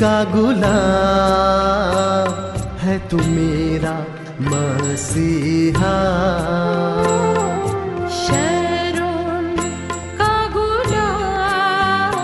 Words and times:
का 0.00 0.24
गुलाब 0.24 0.68
है 2.80 2.94
तू 3.08 3.16
मेरा 3.16 3.92
मसीहा। 4.40 5.96
शरों 8.10 9.40
का 10.16 10.34
गुलाब 10.48 12.16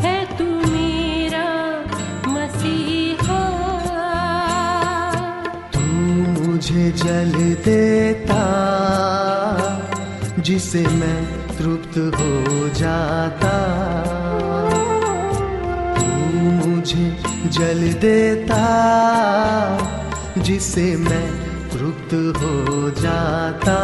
है 0.00 0.18
तू 0.38 0.44
मेरा 0.44 1.48
मसीहा। 2.28 3.42
तू 5.72 5.80
मुझे 5.80 6.84
जल 6.90 7.32
देता 7.64 8.42
जिसे 10.38 10.82
मैं 10.82 11.20
तृप्त 11.56 11.98
हो 12.20 12.32
जाता। 12.68 13.54
जल 17.54 17.92
देता 17.92 18.62
जिसे 20.38 20.96
मैं 20.96 21.28
तृप्त 21.70 22.14
हो 22.14 22.90
जाता। 22.90 23.78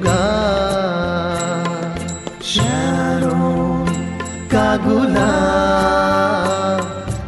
जीऊँगा 0.00 0.16
शरों 2.42 3.86
का 4.48 4.76
गुलाब 4.76 6.80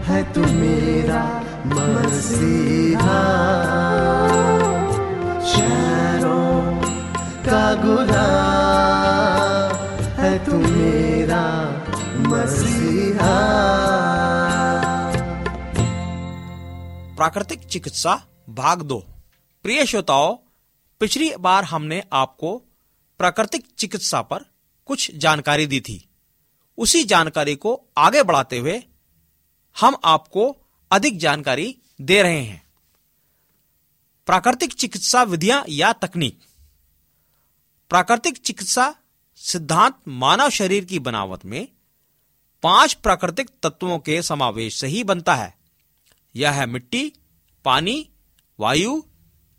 है 0.05 0.33
तू 0.33 0.41
मेरा 0.41 1.43
मसीहा 1.67 3.23
शहरों 5.47 6.81
का 7.45 7.75
गुलाब 7.85 9.73
है 10.19 10.45
तू 10.45 10.59
मेरा 10.59 11.45
मसीहा 12.29 13.41
प्राकृतिक 17.17 17.65
चिकित्सा, 17.65 18.23
भाग 18.51 18.83
दो। 18.83 19.05
प्रिय 19.65 19.87
श्रोताओं 19.87 20.52
पिछली 21.03 21.37
बार 21.37 21.65
हमने 21.65 22.05
आपको 22.13 22.59
प्राकृतिक 23.19 23.67
चिकित्सा 23.79 24.23
पर 24.23 24.45
कुछ 24.87 25.11
जानकारी 25.15 25.67
दी 25.67 25.81
थी। 25.81 26.09
उसी 26.79 27.05
जानकारी 27.05 27.57
को 27.57 27.89
आगे 27.99 28.23
बढ़ाते 28.23 28.59
हुए 28.59 28.83
हम 29.81 29.97
आपको 30.05 30.57
अधिक 30.91 31.19
जानकारी 31.19 31.79
दे 32.01 32.23
रहे 32.23 32.41
हैं। 32.41 32.67
प्राकृतिक 34.27 34.73
चिकित्सा 34.73 35.23
विधियाँ 35.23 35.65
या 35.69 35.93
तकनीक। 35.93 36.41
प्राकृतिक 37.91 38.39
चिकित्सा 38.39 38.95
सिद्धांत 39.37 39.95
मानव 40.09 40.51
शरीर 40.51 40.85
की 40.85 40.99
बनावट 40.99 41.45
में 41.45 41.69
पाँच 42.63 42.95
प्राकृतिक 42.95 43.51
तत्वों 43.63 43.99
के 43.99 44.23
समावेश 44.23 44.81
से 44.81 44.87
ही 44.87 45.05
बनता 45.05 45.35
है। 45.35 45.59
यह 46.37 46.51
है 46.51 46.67
मिट्टी, 46.67 47.13
पानी, 47.65 48.09
वायु, 48.61 49.03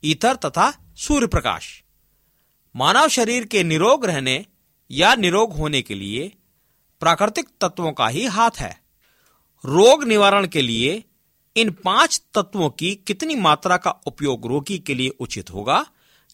ईथर 0.04 0.36
तथा 0.36 0.83
सूर्य 0.98 1.28
प्रकाश 1.28 1.84
मानव 2.76 3.08
शरीर 3.08 3.46
के 3.46 3.64
निरोग 3.64 4.06
रहने 4.06 4.46
या 4.92 5.16
निरोग 5.16 5.54
होने 5.54 5.82
के 5.82 5.96
लिए 5.96 6.32
प्राकृतिक 7.00 7.48
तत्वों 7.62 7.92
का 7.92 8.08
ही 8.08 8.26
हाथ 8.26 8.52
है। 8.58 8.82
रोग 9.66 10.04
निवारण 10.04 10.48
के 10.48 10.62
लिए 10.62 11.04
इन 11.56 11.72
पाँच 11.72 12.22
तत्वों 12.34 12.70
की 12.70 12.96
कितनी 12.96 13.36
मात्रा 13.36 13.78
का 13.78 13.92
उपयोग 14.06 14.46
रोगी 14.48 14.78
के 14.80 14.94
लिए 14.94 15.10
उचित 15.10 15.50
होगा, 15.50 15.86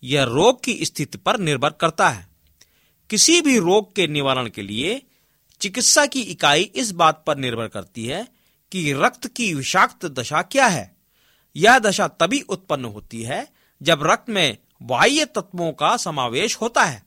यह 0.03 0.23
रोग 0.23 0.63
की 0.63 0.85
स्थिति 0.85 1.17
पर 1.17 1.39
निर्भर 1.39 1.69
करता 1.69 2.09
है। 2.09 2.27
किसी 3.09 3.41
भी 3.41 3.57
रोग 3.59 3.95
के 3.95 4.07
निवारण 4.07 4.49
के 4.49 4.61
लिए 4.61 5.01
चिकित्सा 5.61 6.05
की 6.05 6.21
इकाई 6.21 6.63
इस 6.63 6.91
बात 6.91 7.23
पर 7.27 7.37
निर्भर 7.37 7.67
करती 7.67 8.05
है 8.05 8.27
कि 8.71 8.93
रक्त 8.93 9.27
की 9.27 9.53
विषाक्त 9.53 10.05
दशा 10.05 10.41
क्या 10.41 10.67
है। 10.67 10.95
यह 11.55 11.79
दशा 11.79 12.07
तभी 12.07 12.41
उत्पन्न 12.41 12.85
होती 12.85 13.23
है 13.23 13.58
जब 13.81 14.03
रक्त 14.03 14.29
में 14.29 14.57
बाह्य 14.81 15.25
तत्वों 15.25 15.73
का 15.73 15.97
समावेश 15.97 16.55
होता 16.55 16.83
है। 16.83 17.03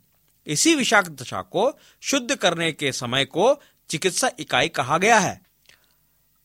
इसी 0.47 0.75
विषाक्त 0.75 1.11
दशा 1.11 1.43
को 1.43 1.79
शुद्ध 2.01 2.35
करने 2.35 2.73
के 2.73 2.93
समय 2.93 3.25
को 3.25 3.61
चिकित्सा 3.89 4.31
इकाई 4.39 4.69
कहा 4.69 4.99
गया 4.99 5.19
है। 5.19 5.43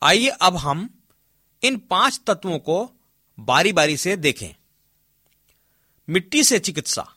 आइए 0.04 0.28
अब 0.28 0.58
हम 0.58 1.04
इन 1.64 1.78
पाँच 1.78 2.22
तत्वों 2.28 2.60
को 2.60 2.92
बारी 3.40 3.74
बारी 3.74 3.98
से 3.98 4.16
देखें। 4.16 4.56
मिट्टी 6.10 6.44
से 6.44 6.60
चिकित्सा 6.60 7.14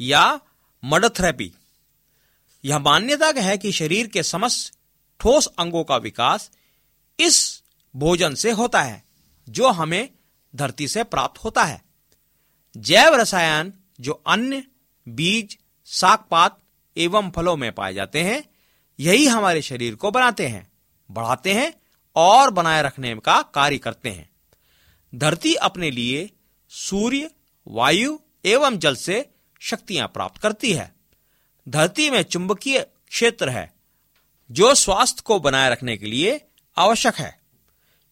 या 0.00 0.40
मड 0.84 1.04
थेरेपी। 1.04 1.52
यह 2.64 2.78
मान्यता 2.78 3.32
है 3.36 3.58
कि 3.58 3.72
शरीर 3.72 4.06
के 4.06 4.22
समस्त 4.22 4.78
ठोस 5.20 5.46
अंगों 5.46 5.84
का 5.84 5.96
विकास 5.96 6.50
इस 7.20 7.62
भोजन 7.96 8.34
से 8.34 8.50
होता 8.50 8.82
है, 8.82 9.04
जो 9.48 9.68
हमें 9.68 10.10
धरती 10.56 10.88
से 10.88 11.04
प्राप्त 11.04 11.44
होता 11.44 11.64
है। 11.64 11.84
जैव 12.76 13.14
रसायन 13.14 13.72
जो 14.00 14.12
अन्य 14.12 14.64
बीज 15.08 15.58
साग 15.84 16.18
पात 16.30 16.58
एवं 16.96 17.30
फलों 17.30 17.56
में 17.56 17.72
पाए 17.72 17.94
जाते 17.94 18.22
हैं, 18.22 18.44
यही 19.00 19.26
हमारे 19.26 19.62
शरीर 19.62 19.94
को 19.94 20.10
बनाते 20.10 20.46
हैं, 20.46 20.72
बढ़ाते 21.10 21.52
हैं 21.52 21.72
और 22.16 22.50
बनाए 22.50 22.82
रखने 22.82 23.14
का 23.14 23.42
कार्य 23.42 23.78
करते 23.78 24.10
हैं। 24.10 24.30
धरती 25.14 25.54
अपने 25.54 25.90
लिए 25.90 26.30
सूर्य, 26.68 27.30
वायु 27.68 28.18
एवं 28.44 28.78
जल 28.78 28.96
से 28.96 29.30
शक्तियाँ 29.60 30.08
प्राप्त 30.08 30.40
करती 30.40 30.72
है। 30.72 30.94
धरती 31.68 32.10
में 32.10 32.22
चुंबकीय 32.22 32.86
क्षेत्र 33.08 33.48
है, 33.48 33.72
जो 34.50 34.74
स्वास्थ्य 34.74 35.22
को 35.24 35.40
बनाए 35.40 35.70
रखने 35.70 35.96
के 35.96 36.06
लिए 36.06 36.40
आवश्यक 36.76 37.14
है। 37.14 37.40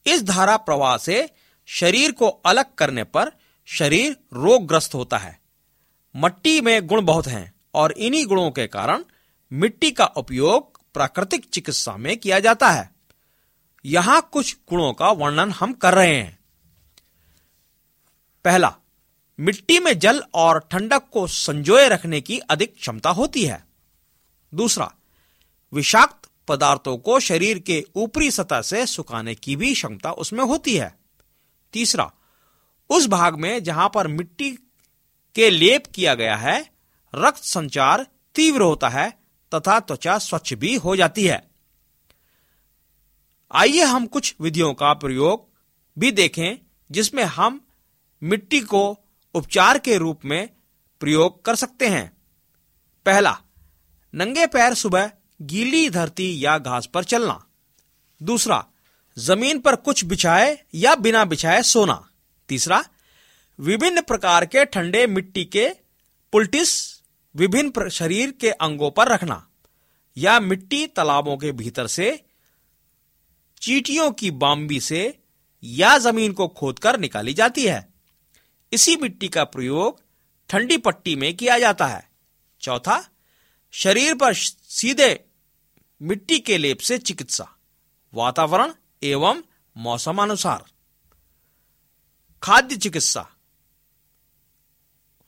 इस 0.07 0.23
धारा 0.23 0.57
प्रवाह 0.57 0.97
से 0.97 1.31
शरीर 1.67 2.13
को 2.13 2.29
अलग 2.29 2.75
करने 2.75 3.05
पर 3.05 3.33
शरीर 3.67 4.13
रोगग्रस्त 4.33 4.95
होता 4.95 5.19
है। 5.19 5.41
मट्टी 6.17 6.61
में 6.61 6.87
गुण 6.87 7.05
बहुत 7.05 7.27
हैं 7.27 7.53
और 7.75 7.93
इन्हीं 7.93 8.27
गुणों 8.27 8.51
के 8.51 8.67
कारण 8.67 9.05
मिट्टी 9.53 9.91
का 9.91 10.05
उपयोग 10.05 10.81
प्राकृतिक 10.95 11.45
चिकित्सा 11.45 11.97
में 11.97 12.17
किया 12.17 12.41
जाता 12.41 12.71
है। 12.71 12.91
यहाँ 13.85 14.29
कुछ 14.33 14.57
गुणों 14.69 14.93
का 14.93 15.11
वर्णन 15.11 15.51
हम 15.51 15.73
कर 15.73 15.95
रहे 15.95 16.17
हैं। 16.17 16.39
पहला, 18.45 18.77
मिट्टी 19.41 19.79
में 19.79 19.99
जल 19.99 20.23
और 20.35 20.69
ठंडक 20.71 21.03
को 21.13 21.27
संजोए 21.27 21.89
रखने 21.89 22.21
की 22.21 22.39
अधिक 22.39 22.75
क्षमता 22.77 23.11
होती 23.11 23.45
है। 23.45 23.67
दूसरा, 24.55 24.95
विषाक्त 25.73 26.29
पदार्थों 26.49 26.99
को 26.99 27.21
शरीर 27.21 27.59
के 27.59 27.87
ऊपरी 27.95 28.31
सतह 28.31 28.63
से 28.63 28.87
सुखाने 28.87 29.35
की 29.35 29.57
भी 29.57 29.75
क्षमता 29.75 30.13
उसमें 30.13 30.45
होती 30.45 30.77
है। 30.77 30.99
तीसरा 31.73 32.13
उस 32.93 33.07
भाग 33.07 33.37
में 33.37 33.63
जहाँ 33.63 33.91
पर 33.95 34.07
मिट्टी 34.07 34.51
के 35.35 35.51
लेप 35.51 35.87
किया 35.95 36.15
गया 36.15 36.37
है, 36.37 36.71
रक्त 37.15 37.45
संचार 37.45 38.07
तीव्र 38.35 38.63
होता 38.63 38.89
है 38.89 39.11
तथा 39.55 39.81
त्वचा 39.81 40.19
स्वच्छ 40.19 40.55
भी 40.55 40.75
हो 40.77 40.97
जाती 40.97 41.25
है। 41.27 41.51
आइए 43.53 43.83
हम 43.83 44.07
कुछ 44.07 44.35
विधियों 44.41 44.75
का 44.75 44.93
प्रयोग 44.95 45.49
भी 45.99 46.11
देखें, 46.13 46.59
जिसमें 46.91 47.25
हम 47.25 47.61
मिट्टी 48.23 48.61
को 48.61 48.99
उपचार 49.35 49.79
के 49.79 49.97
रूप 49.97 50.21
में 50.25 50.49
प्रयोग 51.01 51.45
कर 51.45 51.55
सकते 51.55 51.89
हैं। 51.89 52.13
पहला, 53.07 53.39
नंगे 54.15 54.47
पैर 54.47 54.75
सुबह 54.75 55.11
गीली 55.43 55.91
धरती 55.91 56.45
या 56.45 56.59
घास 56.59 56.87
पर 56.87 57.05
चलना। 57.05 57.45
दूसरा, 58.23 58.65
ज़मीन 59.19 59.59
पर 59.59 59.77
कुछ 59.77 60.05
बिछाए 60.05 60.59
या 60.75 60.95
बिना 60.95 61.25
बिछाए 61.25 61.63
सोना। 61.63 62.09
तीसरा, 62.53 62.83
विभिन्न 63.59 64.01
प्रकार 64.03 64.47
के 64.47 64.65
ठंडे 64.65 65.07
मिट्टी 65.07 65.45
के 65.45 65.69
पुलटिस 66.33 66.71
विभिन्न 67.35 67.89
शरीर 67.91 68.31
के 68.31 68.51
अंगों 68.51 68.91
पर 68.91 69.09
रखना, 69.09 69.47
या 70.17 70.39
मिट्टी 70.41 70.87
तालाबों 70.87 71.37
के 71.37 71.53
भीतर 71.53 71.87
से 71.87 72.09
चीटियों 73.63 74.11
की 74.13 74.31
बाम्बी 74.31 74.81
से 74.81 75.03
या 75.63 75.97
ज़मीन 75.99 76.33
को 76.33 76.49
खोदकर 76.49 76.99
निकाली 76.99 77.35
जाती 77.35 77.65
है। 77.67 77.87
इसी 78.73 78.97
मिट्टी 78.97 79.29
का 79.29 79.45
प्रयोग 79.45 80.01
ठंडी 80.51 80.77
पट्टी 80.79 81.15
में 81.17 81.35
किया 81.37 81.59
जाता 81.59 81.87
है। 81.87 82.09
चौथा, 82.61 82.99
शरीर 83.75 84.15
पर 84.15 84.35
सीधे 84.35 85.25
मिट्टी 86.01 86.39
के 86.39 86.59
लेप 86.59 86.79
से 86.79 86.99
चिकित्सा, 86.99 87.49
वातावरण 88.13 88.73
एवं 89.03 89.43
मौसमानुसार 89.77 90.65
खाद्य 92.43 92.77
चिकित्सा 92.77 93.27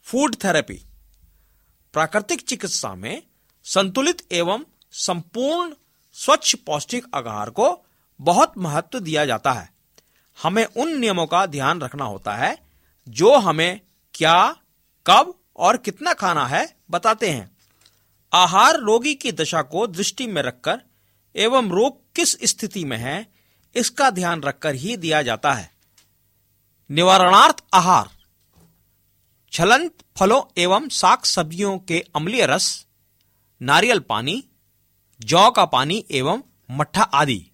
फ़ूड 0.03 0.35
थेरेपी 0.35 0.85
प्राकृतिक 1.93 2.41
चिकित्सा 2.41 2.95
में 2.95 3.23
संतुलित 3.65 4.33
एवं 4.33 4.65
संपूर्ण 4.93 5.75
स्वच्छ 6.13 6.55
पौष्टिक 6.55 7.05
आहार 7.15 7.51
को 7.51 7.87
बहुत 8.21 8.53
महत्व 8.59 9.01
दिया 9.01 9.27
जाता 9.27 9.53
है। 9.53 9.73
हमें 10.43 10.65
उन 10.65 10.99
नियमों 10.99 11.27
का 11.27 11.47
ध्यान 11.47 11.81
रखना 11.81 12.05
होता 12.05 12.35
है 12.37 12.59
जो 13.09 13.37
हमें 13.39 13.81
क्या, 14.15 14.57
कब 15.07 15.35
और 15.57 15.77
कितना 15.77 16.13
खाना 16.13 16.47
है 16.47 16.77
बताते 16.91 17.31
हैं। 17.31 17.57
आहार 18.33 18.81
रोगी 18.81 19.15
की 19.15 19.33
दशा 19.33 19.63
को 19.63 19.87
दृष्टि 19.87 20.27
में 20.27 20.43
रखकर 20.43 20.81
एवं 21.37 21.71
रोग 21.71 22.01
किस 22.17 22.37
स्थिति 22.43 22.85
में 22.85 22.97
है, 22.97 23.27
इसका 23.77 24.11
ध्यान 24.11 24.43
रखकर 24.43 24.75
ही 24.75 24.97
दिया 24.97 25.23
जाता 25.23 25.53
है। 25.53 25.74
निवारणार्थ 26.91 27.65
आहार। 27.75 28.09
छलंत 29.53 30.05
फलों 30.17 30.43
एवं 30.59 30.89
साग 30.89 31.23
सब्जियों 31.23 31.79
के 31.79 32.05
अम्लीय 32.17 32.47
रस, 32.47 32.87
नारियल 33.63 33.99
पानी, 33.99 34.45
जौ 35.21 35.51
का 35.51 35.65
पानी 35.65 36.05
एवं 36.11 36.43
मट्ठा 36.71 37.03
आदि। 37.03 37.51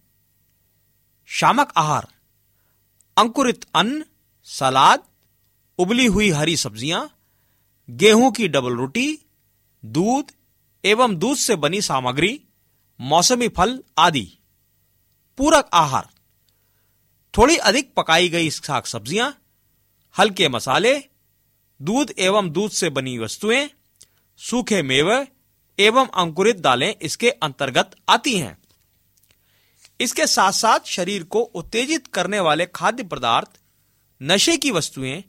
शामक 1.27 1.73
आहार। 1.77 2.09
अंकुरित 3.17 3.67
अन्न, 3.75 4.05
सलाद, 4.45 5.03
उबली 5.79 6.07
हुई 6.07 6.31
हरी 6.31 6.57
सब्ज़ियाँ, 6.57 7.09
गेहूँ 7.91 8.33
की 8.33 8.49
डबल 8.49 8.77
रोटी, 8.77 9.19
दूध 9.85 10.33
एवं 10.85 11.17
दूध 11.17 11.37
से 11.37 11.57
बनी 11.57 11.83
सामग्री, 11.83 12.41
मौसमी 13.01 13.49
फल 13.49 13.83
आदि। 13.99 14.39
पूरक 15.39 15.71
आहार। 15.73 16.09
थोड़ी 17.35 17.57
अधिक 17.57 17.93
पकाई 17.95 18.29
गई 18.29 18.51
साग 18.51 18.85
सब्ज़ियाँ 18.85 19.35
हल्के 20.17 20.49
मसाले, 20.49 20.95
दूध 21.81 22.13
एवं 22.19 22.51
दूध 22.51 22.71
से 22.71 22.91
बनी 22.91 23.19
वस्तुएँ, 23.19 23.69
सूखे 24.41 24.83
मेवे 24.83 25.27
एवं 25.79 26.07
अंकुरित 26.15 26.57
दालें 26.57 26.95
इसके 26.95 27.31
अंतर्गत 27.31 27.91
आती 28.09 28.37
हैं। 28.39 28.57
इसके 30.01 30.27
साथ 30.27 30.53
साथ 30.53 30.87
शरीर 30.87 31.25
को 31.25 31.41
उत्तेजित 31.41 32.07
करने 32.07 32.41
वाले 32.41 32.67
खाद्य 32.67 33.03
पदार्थ, 33.03 33.49
नशे 34.21 34.57
की 34.57 34.71
वस्तुएँ, 34.71 35.23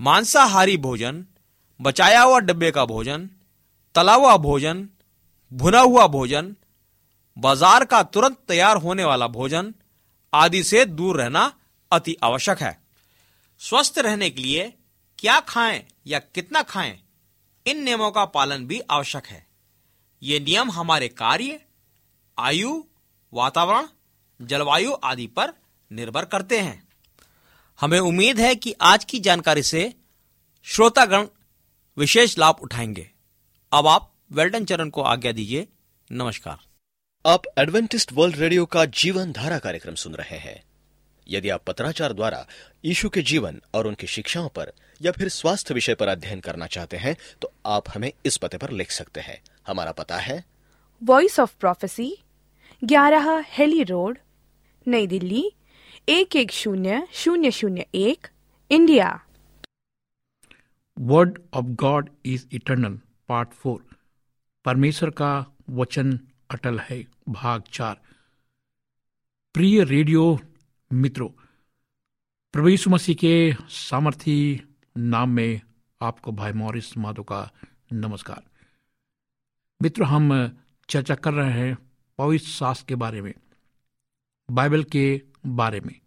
मांसाहारी 0.00 0.76
भोजन, 0.76 1.24
बचाया 1.80 2.22
हुआ 2.22 2.38
डब्बे 2.38 2.70
का 2.70 2.84
भोजन, 2.84 3.28
तला 3.94 4.14
हुआ 4.14 4.36
भोजन, 4.36 4.88
भुना 5.52 5.80
हुआ 5.80 6.06
भोजन, 6.06 6.54
बाज़ार 7.36 7.84
का 7.84 8.02
तुरंत 8.02 8.38
तैयार 8.48 8.76
होने 8.76 9.04
वाला 9.04 9.26
भोजन 9.26 9.74
आदि 10.32 10.62
से 10.62 10.84
दूर 10.84 11.20
रहना 11.22 11.52
अति 11.92 12.16
आवश्यक 12.22 12.58
है। 12.58 12.80
स्वस्थ 13.58 13.98
रहने 13.98 14.30
के 14.30 14.42
लिए 14.42 14.72
क्या 15.18 15.40
खाएँ 15.40 15.84
या 16.06 16.18
कितना 16.18 16.62
खाएँ, 16.62 17.00
इन 17.66 17.82
नियमों 17.82 18.10
का 18.10 18.24
पालन 18.24 18.66
भी 18.66 18.80
आवश्यक 18.80 19.26
है। 19.26 19.46
ये 20.22 20.40
नियम 20.40 20.70
हमारे 20.70 21.08
कार्य, 21.08 21.60
आयु, 22.38 22.84
वातावरण, 23.32 23.86
जलवायु 24.40 24.92
आदि 25.04 25.26
पर 25.26 25.52
निर्भर 25.92 26.24
करते 26.24 26.58
हैं। 26.58 26.88
हमें 27.80 27.98
उम्मीद 28.00 28.40
है 28.40 28.54
कि 28.54 28.74
आज 28.80 29.04
की 29.04 29.20
जानकारी 29.20 29.62
से 29.62 29.94
श्रोतागण 30.66 31.26
विशेष 31.96 32.38
लाभ 32.38 32.56
उठाएँगे। 32.62 33.10
अब 33.72 33.86
आप 33.86 34.12
वेल्टन 34.32 34.64
चरण 34.64 34.90
को 34.90 35.02
आज्ञा 35.02 35.32
दीजिए। 35.32 35.68
नमस्कार। 36.12 36.67
आप 37.26 37.42
एडवेंटिस्ट 37.58 38.12
वर्ल्ड 38.12 38.36
रेडियो 38.36 38.64
का 38.66 38.84
जीवन 38.84 39.32
धारा 39.32 39.58
कार्यक्रम 39.58 39.94
सुन 39.94 40.14
रहे 40.14 40.36
हैं। 40.38 40.62
यदि 41.28 41.48
आप 41.48 41.64
पत्राचार 41.66 42.12
द्वारा 42.12 42.46
यीशु 42.84 43.08
के 43.08 43.22
जीवन 43.22 43.60
और 43.74 43.86
उनकी 43.86 44.06
शिक्षाओं 44.06 44.48
पर 44.48 44.72
या 45.02 45.12
फिर 45.12 45.28
स्वास्थ्य 45.28 45.74
विषय 45.74 45.94
पर 45.94 46.08
अध्ययन 46.08 46.40
करना 46.40 46.66
चाहते 46.66 46.96
हैं 46.96 47.16
तो 47.42 47.52
आप 47.66 47.88
हमें 47.94 48.12
इस 48.26 48.36
पते 48.36 48.58
पर 48.58 48.70
लिख 48.70 48.90
सकते 48.90 49.20
हैं। 49.20 49.40
हमारा 49.66 49.92
पता 49.92 50.18
है। 50.18 50.44
वॉइस 51.02 51.38
ऑफ़ 51.40 51.56
प्रोफेसी 51.60 52.16
ग्यारह 52.84 53.44
हेली 53.48 53.82
रोड 53.82 54.18
नई 54.86 55.06
दिल्ली 55.06 55.44
एक 56.08 56.36
एक 56.36 56.52
शून्य 56.52 57.06
शून्य 57.12 57.50
शून्य 57.50 57.86
एक 57.94 58.28
India. 58.70 59.20
Word 60.98 61.38
of 61.54 61.64
God 61.64 62.10
is 62.24 62.46
eternal 62.52 63.00
part 63.28 63.50
four 63.52 63.84
परमेश्वर 64.64 65.10
का 65.10 65.46
वचन 65.70 66.18
अटल 66.50 66.78
है, 66.78 67.06
भाग 67.28 67.62
चार। 67.62 68.00
प्रिय 69.54 69.84
रेडियो 69.84 70.40
मित्रों, 70.92 71.28
प्रभु 72.52 72.68
यीशु 72.68 72.90
मसीह 72.90 73.14
के 73.14 73.54
सामर्थी 73.68 74.62
नाम 74.96 75.30
में 75.30 75.60
आपको 76.02 76.32
भाई 76.32 76.52
मॉरिस 76.52 76.96
माधो 76.96 77.22
का 77.22 77.50
नमस्कार। 77.92 78.42
मित्रों, 79.82 80.08
हम 80.08 80.58
चर्चा 80.88 81.14
कर 81.14 81.34
रहे 81.34 81.52
हैं 81.52 81.78
पवित्र 82.18 82.46
शास्त्र 82.46 82.84
के 82.88 82.94
बारे 82.94 83.22
में, 83.22 83.34
बाइबल 84.50 84.84
के 84.84 85.22
बारे 85.46 85.80
में, 85.80 86.00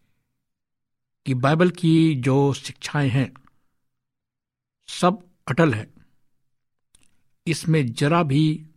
कि 1.25 1.33
बाइबल 1.33 1.69
की 1.69 2.15
जो 2.15 2.53
शिक्षाएँ 2.53 3.09
हैं, 3.09 3.33
सब 4.87 5.29
अटल 5.47 5.73
है। 5.73 5.93
इसमें 7.47 7.93
जरा 7.93 8.23
भी 8.23 8.67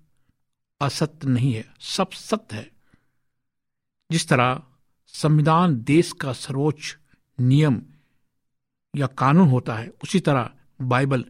असत्य 0.81 1.29
नहीं 1.29 1.55
है, 1.55 1.75
सब 1.81 2.11
सत्य 2.11 2.57
है। 2.57 2.71
जिस 4.13 4.29
तरह 4.29 4.63
संविधान 5.07 5.83
देश 5.83 6.13
का 6.13 6.33
सर्वोच्च 6.33 6.99
नियम 7.41 7.83
या 8.97 9.07
कानून 9.07 9.49
होता 9.49 9.75
है, 9.75 9.89
उसी 9.89 10.21
तरह 10.21 10.51
बाइबल 10.81 11.25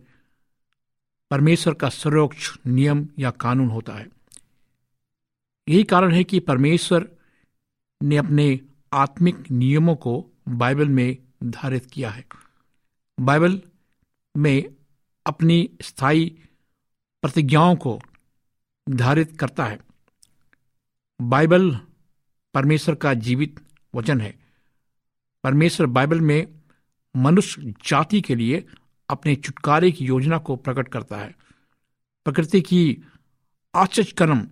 परमेश्वर 1.30 1.74
का 1.74 1.88
सर्वोच्च 1.88 2.58
नियम 2.66 3.08
या 3.18 3.30
कानून 3.30 3.68
होता 3.68 3.92
है। 3.92 4.08
यही 5.68 5.84
कारण 5.84 6.14
है 6.14 6.24
कि 6.24 6.40
परमेश्वर 6.40 7.08
ने 8.02 8.16
अपने 8.16 8.60
आत्मिक 8.92 9.50
नियमों 9.50 9.96
को 9.96 10.30
बाइबल 10.48 10.88
में 10.88 11.16
धारित 11.44 11.90
किया 11.90 12.10
है। 12.10 12.24
बाइबल 13.20 13.62
में 14.36 14.76
अपनी 15.26 15.70
स्थायी 15.82 16.38
प्रतिज्ञाओं 17.22 17.76
को 17.76 18.00
निर्धारित 18.88 19.36
करता 19.40 19.64
है। 19.64 19.78
बाइबल 21.20 21.78
परमेश्वर 22.54 22.94
का 22.94 23.14
जीवित 23.14 23.60
वचन 23.94 24.20
है। 24.20 24.38
परमेश्वर 25.44 25.86
बाइबल 25.86 26.20
में 26.20 26.60
मनुष्य 27.16 27.74
जाति 27.86 28.20
के 28.20 28.34
लिए 28.34 28.66
अपने 29.08 29.36
छुटकारे 29.36 29.92
की 29.92 30.04
योजना 30.04 30.38
को 30.38 30.56
प्रकट 30.56 30.88
करता 30.88 31.16
है। 31.16 31.34
प्रकृति 32.24 32.60
की 32.60 33.02
आश्चर्यकर्म 33.74 34.48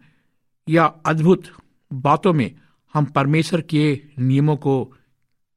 या 0.68 0.84
अद्भुत 0.84 1.42
बातों 1.92 2.32
में 2.32 2.60
हम 2.94 3.04
परमेश्वर 3.04 3.60
के 3.60 4.02
नियमों 4.18 4.56
को 4.56 4.84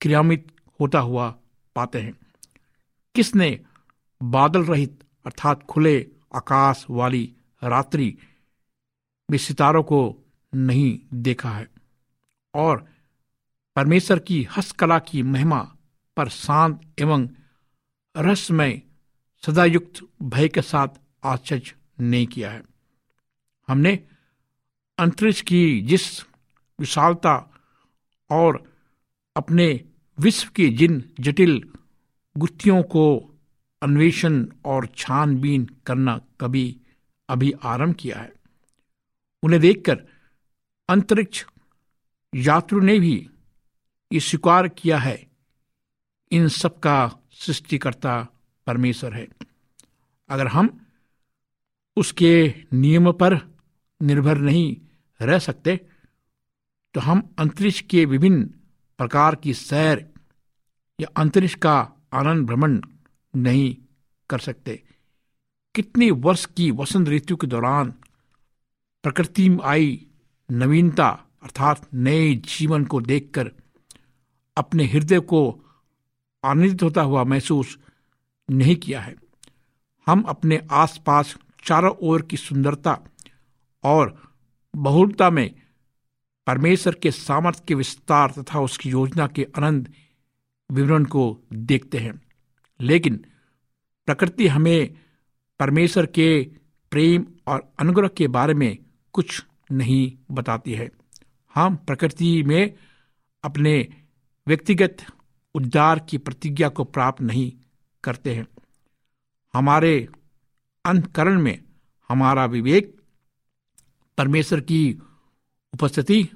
क्रियान्वित 0.02 0.52
होता 0.82 1.00
हुआ 1.00 1.36
पाते 1.76 2.02
हैं। 2.02 2.14
किसने 3.16 3.60
बादल 4.24 4.64
रहित 4.64 5.04
अर्थात 5.26 5.64
खुले 5.64 6.08
आकाश 6.36 6.86
वाली 6.90 7.34
रात्रि 7.64 8.18
में 9.32 9.38
सितारों 9.38 9.84
को 9.84 10.18
नहीं 10.56 11.00
देखा 11.14 11.50
है। 11.50 11.68
और 12.54 12.90
परमेश्वर 13.76 14.20
की 14.20 14.48
हस्तकला 14.58 15.00
की 15.00 15.24
महिमा 15.24 15.76
पर 16.18 16.30
शांत 16.30 16.94
एवं 17.00 17.30
रहस्यमय, 18.18 18.82
सदायुक्त 19.46 20.08
भय 20.22 20.48
के 20.48 20.62
साथ 20.62 20.88
आश्चर्य 21.24 21.74
नहीं 22.00 22.28
किया 22.28 22.52
है। 22.52 22.64
हमने 23.68 24.04
अंतरिक्ष 24.98 25.42
की 25.42 25.82
जिस 25.82 26.22
विशालता 26.80 27.54
और 28.32 28.74
अपने 29.38 29.86
विश्व 30.20 30.50
की 30.56 30.70
जिन 30.70 31.14
जटिल 31.20 31.70
गुत्थियों 32.38 32.84
को 32.84 33.34
अन्वेषण 33.82 34.48
और 34.66 34.88
छानबीन 34.98 35.70
करना 35.86 36.22
कभी 36.42 36.82
अभी 37.30 37.52
आरंभ 37.52 37.96
किया 37.96 38.20
है। 38.20 38.35
उन्हें 39.46 39.62
देखकर 39.62 40.02
अंतरिक्ष 40.90 41.44
यात्रु 42.34 42.80
ने 42.80 43.00
भी 43.00 43.16
ये 44.12 44.20
स्वीकार 44.20 44.68
किया 44.68 44.98
है। 44.98 45.16
इन 46.32 46.48
सब 46.48 46.80
का 46.80 46.98
सृष्टिकर्ता 47.32 48.16
परमेश्वर 48.68 49.14
है। 49.14 49.28
अगर 50.30 50.48
हम 50.48 50.70
उसके 51.98 52.34
नियम 52.74 53.12
पर 53.12 53.36
निर्भर 54.02 54.38
नहीं 54.38 54.76
रह 55.20 55.40
सकते 55.40 55.76
तो 56.96 57.02
हम 57.02 57.22
अंतरिक्ष 57.40 57.82
के 57.82 58.06
विभिन्न 58.06 58.44
प्रकार 59.00 59.36
की 59.36 59.54
सैर 59.54 60.10
या 61.00 61.08
अंतरिक्ष 61.18 61.56
का 61.56 61.78
आनंद 62.14 62.46
भ्रमण 62.48 62.80
नहीं 63.34 63.76
कर 64.30 64.40
सकते। 64.40 64.84
कितने 65.76 66.10
वर्ष 66.12 66.46
की 66.48 66.70
वसंत 66.72 67.08
ऋतु 67.08 67.36
के 67.36 67.48
दौरान 67.48 67.94
प्रकृति 69.06 69.50
में 69.50 69.60
आई 69.64 70.08
नवीनता, 70.52 71.24
अर्थात 71.44 71.90
नए 71.94 72.36
जीवन 72.36 72.86
को 72.86 73.02
देखकर 73.02 73.52
अपने 74.58 74.86
हृदय 74.86 75.20
को 75.20 75.64
आनंदित 76.44 76.84
होता 76.84 77.02
हुआ 77.02 77.24
महसूस 77.24 77.80
नहीं 78.52 78.76
किया 78.76 79.02
है। 79.02 79.16
हम 80.08 80.22
अपने 80.22 80.68
आसपास 80.72 81.38
चारों 81.64 81.96
ओर 82.02 82.22
की 82.22 82.38
सुंदरता 82.38 83.00
और 83.84 84.34
बहुलता 84.76 85.30
में 85.30 85.56
परमेश्वर 86.48 86.96
के 86.96 87.12
सामर्थ्य 87.12 87.64
के 87.68 87.74
विस्तार 87.74 88.32
तथा 88.32 88.60
उसकी 88.60 88.90
योजना 88.90 89.28
के 89.28 89.48
आनंद 89.58 89.94
विवरण 90.72 91.06
को 91.06 91.40
देखते 91.54 91.98
हैं। 91.98 92.22
लेकिन 92.82 93.26
प्रकृति 94.06 94.48
हमें 94.48 95.00
परमेश्वर 95.60 96.06
के 96.06 96.52
प्रेम 96.92 97.26
और 97.48 97.74
अनुग्रह 97.80 98.08
के 98.08 98.28
बारे 98.28 98.54
में 98.54 98.85
कुछ 99.16 99.46
नहीं 99.72 100.18
बताती 100.32 100.74
है। 100.74 100.90
हम 101.56 101.76
प्रकृति 101.76 102.44
में 102.44 102.74
अपने 103.44 103.88
व्यक्तिगत 104.48 104.98
उद्धार 105.56 106.00
की 106.00 106.18
प्रतिज्ञा 106.18 106.70
को 106.70 106.84
प्राप्त 106.84 107.22
नहीं 107.22 107.54
करते 108.04 108.36
हैं। 108.36 108.48
हमारे 109.54 110.08
अंतकरण 110.86 111.42
में 111.42 111.64
हमारा 112.10 112.46
विवेक, 112.46 113.02
परमेश्वर 114.18 114.60
की 114.60 115.02
उपस्थिति, 115.74 116.30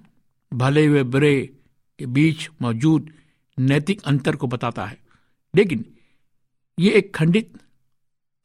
भले 0.53 0.89
व 0.89 1.03
बुरे 1.03 1.57
के 1.99 2.05
बीच 2.05 2.49
मौजूद 2.61 3.13
नैतिक 3.59 4.01
अंतर 4.01 4.35
को 4.35 4.47
बताता 4.47 4.85
है। 4.85 4.97
लेकिन 5.55 5.85
ये 6.79 6.91
एक 6.91 7.15
खंडित 7.15 7.57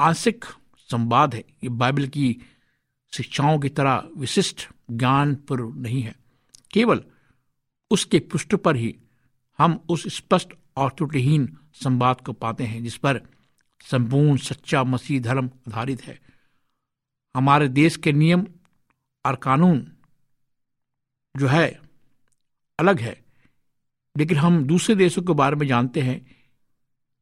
आंशिक 0.01 0.45
संवाद 0.79 1.35
है। 1.35 1.41
ये 1.41 1.69
बाइबल 1.69 2.07
की 2.09 2.43
शिक्षाओं 3.15 3.59
की 3.59 3.69
तरह 3.69 4.09
विशिष्ट 4.17 4.69
ज्ञान 4.91 5.35
पर 5.35 5.61
नहीं 5.75 6.03
है। 6.03 6.15
केवल 6.71 7.05
उसके 7.91 8.19
पृष्ठ 8.19 8.55
पर 8.55 8.77
ही 8.77 8.97
हम 9.59 9.81
उस 9.89 10.17
स्पष्ट 10.17 10.55
और 10.77 10.91
त्रुटिहीन 10.91 11.59
संवाद 11.75 12.21
को 12.21 12.33
पाते 12.33 12.65
हैं, 12.65 12.83
जिस 12.85 12.97
पर 12.97 13.21
संपूर्ण 13.81 14.37
सच्चा 14.37 14.85
मसीह 14.85 15.21
धर्म 15.21 15.47
आधारित 15.69 16.03
है। 16.03 16.21
हमारे 17.37 17.69
देश 17.69 17.97
के 17.97 18.13
नियम 18.13 18.47
और 19.27 19.37
कानून 19.37 19.93
जो 21.37 21.47
है, 21.47 21.81
अलग 22.79 23.01
है, 23.01 23.25
लेकिन 24.17 24.39
हम 24.39 24.65
दूसरे 24.65 24.95
देशों 24.95 25.23
के 25.23 25.33
बारे 25.33 25.57
में 25.57 25.67
जानते 25.67 26.01
हैं। 26.01 26.27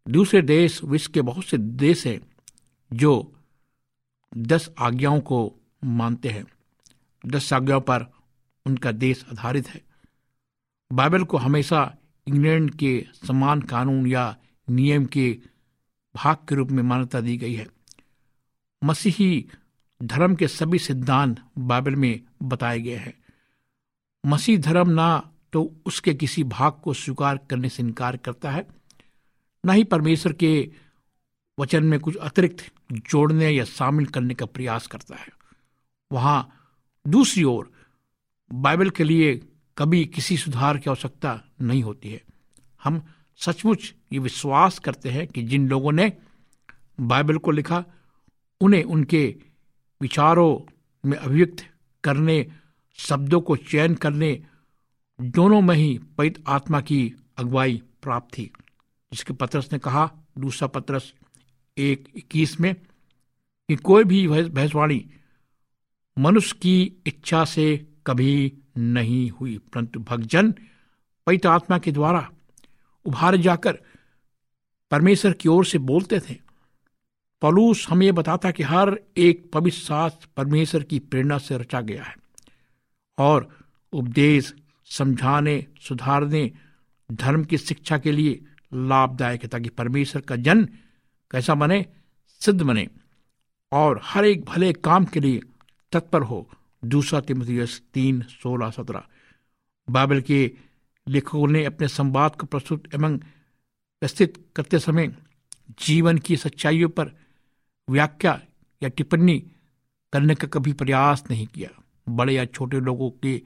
दूसरे 0.09 0.43
देश, 0.43 0.85
विश्व 0.85 1.13
के 1.13 1.23
बहुत 1.23 1.45
से 1.45 1.59
देश 1.59 2.07
हैं 2.07 2.21
जो 2.93 3.37
दस 4.37 4.71
आज्ञाओं 4.79 5.21
को 5.21 5.59
मानते 5.83 6.29
हैं। 6.29 6.45
दस 7.25 7.53
आज्ञाओं 7.53 7.81
पर 7.81 8.07
उनका 8.67 8.93
देश 8.93 9.25
आधारित 9.33 9.69
है। 9.69 9.81
बाइबल 10.91 11.25
को 11.25 11.37
हमेशा 11.37 11.95
इंग्लैंड 12.27 12.71
के 12.75 13.07
समान 13.27 13.63
कानून 13.63 14.07
या 14.07 14.37
नियम 14.69 15.05
के 15.05 15.31
भाग 16.15 16.37
के 16.49 16.55
रूप 16.55 16.71
में 16.71 16.83
मान्यता 16.83 17.21
दी 17.21 17.37
गई 17.37 17.55
है। 17.55 17.67
मसीही 18.83 19.47
धर्म 20.01 20.35
के 20.35 20.49
सभी 20.49 20.79
सिद्धांत 20.79 21.41
बाइबल 21.59 21.97
में 21.97 22.21
बताए 22.43 22.81
गए 22.81 22.97
हैं। 22.97 23.15
मसीह 24.25 24.59
धर्म 24.59 24.91
ना 24.91 25.31
तो 25.53 25.63
उसके 25.87 26.15
किसी 26.15 26.45
भाग 26.45 26.81
को 26.85 26.93
स्वीकार 26.95 27.39
करने 27.51 27.69
से 27.69 27.83
इनकार 27.83 28.17
करता 28.17 28.51
है, 28.51 28.67
न 29.65 29.71
ही 29.71 29.85
परमेश्वर 29.85 30.33
के 30.33 30.71
वचन 31.59 31.85
में 31.85 31.99
कुछ 32.01 32.17
अतिरिक्त 32.17 32.65
जोड़ने 32.93 33.51
या 33.51 33.65
शामिल 33.65 34.07
करने 34.07 34.35
का 34.35 34.47
प्रयास 34.47 34.87
करता 34.87 35.17
है। 35.17 35.42
वहाँ 36.13 36.51
दूसरी 37.07 37.45
ओर 37.45 37.73
बाइबल 38.53 38.91
के 38.91 39.05
लिए 39.05 39.47
कभी 39.79 40.05
किसी 40.05 40.37
सुधार 40.37 40.79
की 40.79 40.91
आवश्यकता 40.91 41.41
नहीं 41.61 41.83
होती 41.83 42.09
है। 42.09 42.23
हम 42.83 43.03
सचमुच 43.37 43.95
ये 44.13 44.19
विश्वास 44.19 44.79
करते 44.79 45.11
हैं 45.11 45.27
कि 45.27 45.43
जिन 45.43 45.69
लोगों 45.69 45.93
ने 45.93 46.13
बाइबल 47.01 47.39
को 47.39 47.51
लिखा, 47.51 47.85
उन्हें 48.61 48.83
उनके 48.83 49.37
विचारों 50.03 50.73
में 51.09 51.19
अभिव्यक्त 51.19 51.67
करने, 52.05 52.53
शब्दों 52.95 53.41
को 53.41 53.57
चयन 53.57 53.95
करने, 53.95 54.47
दोनों 55.21 55.61
में 55.61 55.75
ही 55.75 56.01
पवित्र 56.19 56.43
आत्मा 56.47 56.81
की 56.81 57.15
अगुवाई 57.37 57.83
प्राप्त 58.03 58.39
थी। 58.39 58.45
जिसके 59.13 59.33
पत्रस 59.33 59.69
ने 59.73 59.79
कहा, 59.79 60.13
दूसरा 60.39 60.69
पत्रस 60.69 61.15
एक 61.79 62.09
इक्कीस 62.17 62.61
में 62.61 62.75
कि 63.69 63.77
कोई 63.77 64.05
भी 64.05 64.29
भैंसवाणी 64.29 65.11
मनुष्य 66.19 66.59
की 66.63 67.03
इच्छा 67.07 67.45
से 67.45 67.87
कभी 68.07 68.53
नहीं 68.79 69.31
हुई। 69.31 69.59
परंतु 69.59 70.01
भक्तजन 70.01 70.53
पवित्र 71.27 71.49
आत्मा 71.49 71.79
के 71.79 71.93
द्वारा 71.93 72.31
उभार 73.05 73.37
जाकर 73.37 73.79
परमेश्वर 74.91 75.33
की 75.33 75.49
ओर 75.49 75.65
से 75.65 75.79
बोलते 75.79 76.21
थे। 76.21 76.37
पलूस 77.43 77.87
हमें 77.89 78.07
यह 78.07 78.13
बताता 78.13 78.51
कि 78.51 78.63
हर 78.63 79.01
एक 79.17 79.51
पवित्र 79.53 79.79
शास्त्र 79.79 80.29
परमेश्वर 80.37 80.83
की 80.83 80.99
प्रेरणा 80.99 81.39
से 81.39 81.59
रचा 81.59 81.81
गया 81.81 82.05
है 82.05 82.17
और 83.19 83.59
उपदेश, 83.93 84.55
समझाने, 84.85 85.67
सुधारने, 85.81 86.53
धर्म 87.13 87.45
की 87.45 87.59
शिक्षा 87.59 87.99
के 87.99 88.13
लिए 88.13 88.45
लाभदायक 88.75 89.43
है, 89.43 89.49
ताकि 89.49 89.69
परमेश्वर 89.69 90.23
का 90.23 90.37
जन 90.37 90.65
कैसा 91.31 91.55
बने, 91.55 91.87
सिद्ध 92.41 92.63
बने 92.63 92.89
और 93.73 94.01
हर 94.05 94.25
एक 94.25 94.45
भले 94.45 94.73
काम 94.73 95.05
के 95.05 95.21
लिए 95.21 95.41
तत्पर 95.93 96.23
हो। 96.23 96.51
दूसरा 96.85 97.21
तिमोथियस 97.21 97.83
तीन, 97.95 98.23
सोलह, 98.23 98.71
सत्रह। 98.71 99.03
बाइबल 99.91 100.21
के 100.21 100.53
लेखकों 101.09 101.49
ने 101.49 101.65
अपने 101.65 101.89
संवाद 101.89 102.37
को 102.37 102.47
प्रस्तुत 102.47 102.95
एवं 102.95 103.19
प्रस्तुत 104.01 104.33
करते 104.57 104.79
समय 104.79 105.17
जीवन 105.81 106.19
की 106.19 106.37
सच्चाइयों 106.37 106.89
पर 106.89 107.11
व्याख्या 107.91 108.41
या 108.83 108.89
टिप्पणी 108.89 109.39
करने 110.13 110.35
का 110.35 110.49
कभी 110.49 110.73
प्रयास 110.73 111.25
नहीं 111.31 111.47
किया। 111.47 111.83
बड़े 112.09 112.35
या 112.35 112.45
छोटे 112.45 112.81
लोगों 112.81 113.11
के 113.11 113.43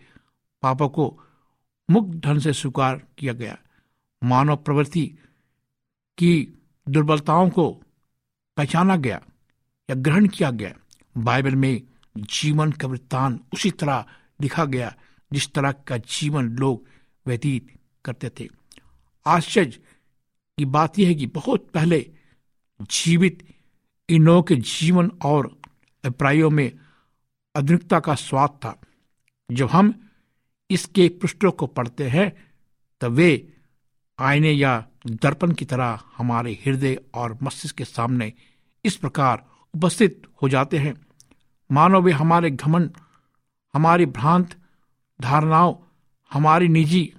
पापों 0.62 0.88
को 0.88 1.21
मुक्त 1.91 2.19
ढंग 2.19 2.41
से 2.41 2.53
स्वीकार 2.53 3.03
किया 3.19 3.33
गया। 3.33 3.59
मानव 4.25 4.57
प्रवृत्ति 4.57 5.19
की 6.19 6.59
दुर्बलताओं 6.88 7.50
को 7.50 7.83
पहचाना 8.57 8.97
गया 8.97 9.23
या 9.91 9.95
ग्रहण 9.95 10.26
किया 10.26 10.50
गया। 10.50 10.75
बाइबल 11.19 11.55
में 11.55 11.83
जीवन 12.16 12.73
का 12.73 12.88
वृत्तांत 12.88 13.44
उसी 13.54 13.70
तरह 13.70 14.04
लिखा 14.40 14.64
गया 14.64 14.96
जिस 15.32 15.52
तरह 15.52 15.73
का 15.73 15.96
जीवन 15.96 16.44
लोग 16.44 16.85
व्यतीत 17.26 17.75
करते 18.04 18.30
थे। 18.40 18.49
आश्चर्य 19.26 19.70
की 20.58 20.64
बात 20.64 20.99
यह 20.99 21.08
है 21.08 21.14
कि 21.14 21.26
बहुत 21.26 21.70
पहले 21.75 22.11
जीवित 22.82 23.54
इनों 24.08 24.42
के 24.42 24.56
जीवन 24.56 25.11
और 25.25 25.61
अभिप्रायों 26.04 26.50
में 26.50 26.73
आधुनिकता 27.56 28.00
का 28.00 28.14
स्वाद 28.14 28.50
था। 28.50 28.80
जब 29.50 29.66
हम 29.66 30.11
इसके 30.70 31.08
पृष्ठों 31.08 31.50
को 31.50 31.66
पढ़ते 31.66 32.08
हैं, 32.08 32.46
तब 33.00 33.12
वे 33.12 33.52
आईने 34.18 34.52
या 34.52 34.87
दर्पण 35.06 35.52
की 35.52 35.64
तरह 35.64 36.00
हमारे 36.16 36.52
हृदय 36.52 37.00
और 37.14 37.38
मस्तिष्क 37.42 37.76
के 37.76 37.85
सामने 37.85 38.32
इस 38.85 38.96
प्रकार 38.96 39.46
उपस्थित 39.75 40.23
हो 40.42 40.49
जाते 40.49 40.78
हैं। 40.78 41.06
मानो 41.70 42.00
वे 42.00 42.12
हमारे 42.12 42.50
घमंड, 42.50 42.90
हमारी 43.75 44.06
भ्रांत, 44.06 44.61
धारणाओं, 45.20 45.76
हमारी 46.32 46.68
निजी 46.68 47.12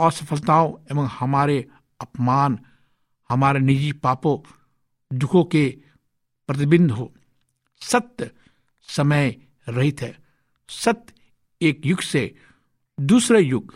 असफलताओं 0.00 0.76
एवं 0.92 1.06
हमारे 1.06 1.68
अपमान, 2.00 2.58
हमारे 3.28 3.60
निजी 3.60 3.92
पापों, 3.92 4.38
दुखों 5.18 5.44
के 5.44 5.78
प्रतिबिंब 6.46 6.92
हो। 6.92 7.14
सत्य 7.80 8.30
समय 8.82 9.36
रहित 9.68 10.02
है। 10.02 10.18
सत्य 10.68 11.14
एक 11.62 11.86
युग 11.86 12.00
से 12.00 12.34
दूसरे 13.00 13.40
युग, 13.40 13.74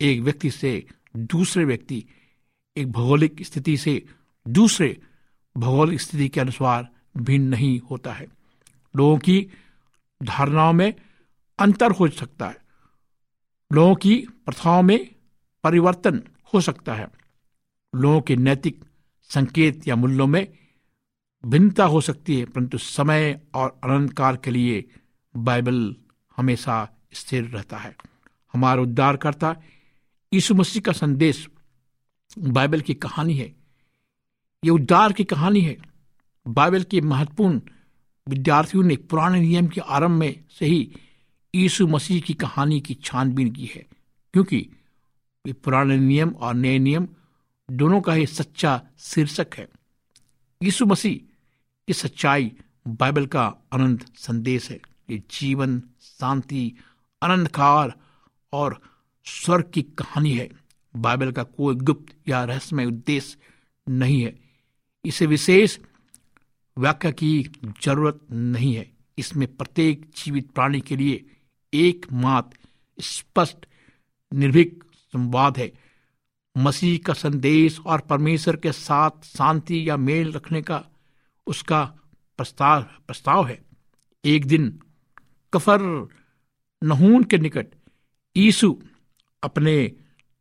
एक 0.00 0.20
व्यक्ति 0.20 0.50
से 0.50 0.86
दूसरे 1.16 1.64
व्यक्ति, 1.64 2.04
एक 2.76 2.92
भौगोलिक 2.92 3.42
स्थिति 3.42 3.76
से 3.76 4.06
दूसरे 4.48 5.02
भौगोलिक 5.56 6.00
स्थिति 6.00 6.28
के 6.28 6.40
अनुसार 6.40 6.88
भिन्न 7.16 7.48
नहीं 7.48 7.80
होता 7.80 8.12
है। 8.12 8.35
लोगों 8.96 9.18
की 9.18 9.50
धारणाओं 10.22 10.72
में 10.72 10.94
अंतर 11.58 11.90
हो 11.90 12.08
सकता 12.08 12.48
है। 12.48 12.56
लोगों 13.72 13.94
की 13.94 14.16
प्रथाओं 14.46 14.82
में 14.82 15.14
परिवर्तन 15.64 16.22
हो 16.54 16.60
सकता 16.60 16.94
है। 16.94 17.08
लोगों 17.94 18.20
के 18.20 18.36
नैतिक 18.36 18.84
संकेत 19.22 19.88
या 19.88 19.96
मूल्यों 19.96 20.26
में 20.26 20.48
भिन्नता 21.46 21.84
हो 21.84 22.00
सकती 22.00 22.38
है, 22.38 22.44
परंतु 22.44 22.78
समय 22.78 23.40
और 23.54 23.80
अनंत 23.84 24.12
काल 24.12 24.36
के 24.36 24.50
लिए 24.50 24.84
बाइबल 25.36 25.96
हमेशा 26.36 26.88
स्थिर 27.12 27.44
रहता 27.44 27.76
है। 27.76 27.96
हमारा 28.52 28.82
उद्धारकर्ता 28.82 29.56
यीशु 30.32 30.54
मसीह 30.54 30.82
का 30.82 30.92
संदेश 30.92 31.48
बाइबल 32.38 32.80
की 32.80 32.94
कहानी 32.94 33.34
है। 33.34 33.48
ये 34.64 34.70
उद्धार 34.70 35.12
की 35.12 35.24
कहानी 35.24 35.60
है। 35.60 35.76
बाइबल 36.48 36.82
की 36.82 37.00
महत्वपूर्ण 37.00 37.60
विद्यार्थियों 38.26 38.82
ने 38.84 38.96
पुराने 38.96 39.40
नियम 39.40 39.68
के 39.68 39.80
आरंभ 39.80 40.18
में 40.18 40.44
से 40.50 40.66
ही 40.66 40.90
यीशु 41.54 41.86
मसीह 41.86 42.20
की 42.20 42.34
कहानी 42.34 42.80
की 42.80 42.94
छानबीन 42.94 43.50
की 43.52 43.66
है, 43.66 43.84
क्योंकि 44.34 44.56
ये 45.44 45.52
पुराने 45.54 45.96
नियम 45.96 46.30
और 46.30 46.54
नए 46.54 46.78
नियम 46.78 47.08
दोनों 47.68 48.00
का 48.00 48.12
ही 48.12 48.26
सच्चा 48.26 48.80
शीर्षक 48.98 49.54
है। 49.54 49.68
यीशु 50.60 50.86
मसीह 50.86 51.14
की 51.88 51.92
सच्चाई 51.92 52.52
बाइबल 52.88 53.26
का 53.26 53.46
अनंत 53.72 54.04
संदेश 54.16 54.70
है। 54.70 54.80
ये 55.10 55.22
जीवन, 55.30 55.80
शांति 56.00 56.72
अनंत 57.22 57.48
काल 57.48 57.92
और 58.52 58.80
स्वर्ग 59.26 59.70
की 59.74 59.82
कहानी 59.82 60.32
है। 60.32 60.48
बाइबल 60.94 61.32
का 61.32 61.42
कोई 61.42 61.74
गुप्त 61.74 62.14
या 62.28 62.44
रहस्यमय 62.44 62.84
उद्देश्य 62.84 63.36
नहीं 63.86 64.20
है। 64.22 64.38
इसे 65.04 65.26
विशेष 65.26 65.78
व्याख्या 66.76 67.10
की 67.10 67.42
ज़रूरत 67.82 68.20
नहीं 68.32 68.74
है। 68.74 68.90
इसमें 69.18 69.56
प्रत्येक 69.56 70.04
जीवित 70.16 70.50
प्राणी 70.50 70.80
के 70.80 70.96
लिए 70.96 71.24
एकमात्र 71.72 73.02
स्पष्ट, 73.02 73.66
निर्भीक 74.32 74.84
संवाद 74.94 75.58
है। 75.58 75.72
मसीह 76.56 76.98
का 77.06 77.12
संदेश 77.12 77.78
और 77.80 78.00
परमेश्वर 78.00 78.56
के 78.56 78.72
साथ 78.72 79.24
शांति 79.24 79.88
या 79.88 79.96
मेल 79.96 80.32
रखने 80.32 80.62
का 80.62 80.84
उसका 81.46 81.84
प्रस्ताव 82.38 82.82
प्रस्ताव 82.82 83.46
है। 83.46 83.58
एक 84.24 84.46
दिन 84.46 84.78
कफर 85.52 86.08
नहून 86.82 87.24
के 87.24 87.38
निकट 87.38 87.66
यीशु 88.36 88.74
अपने 89.42 89.92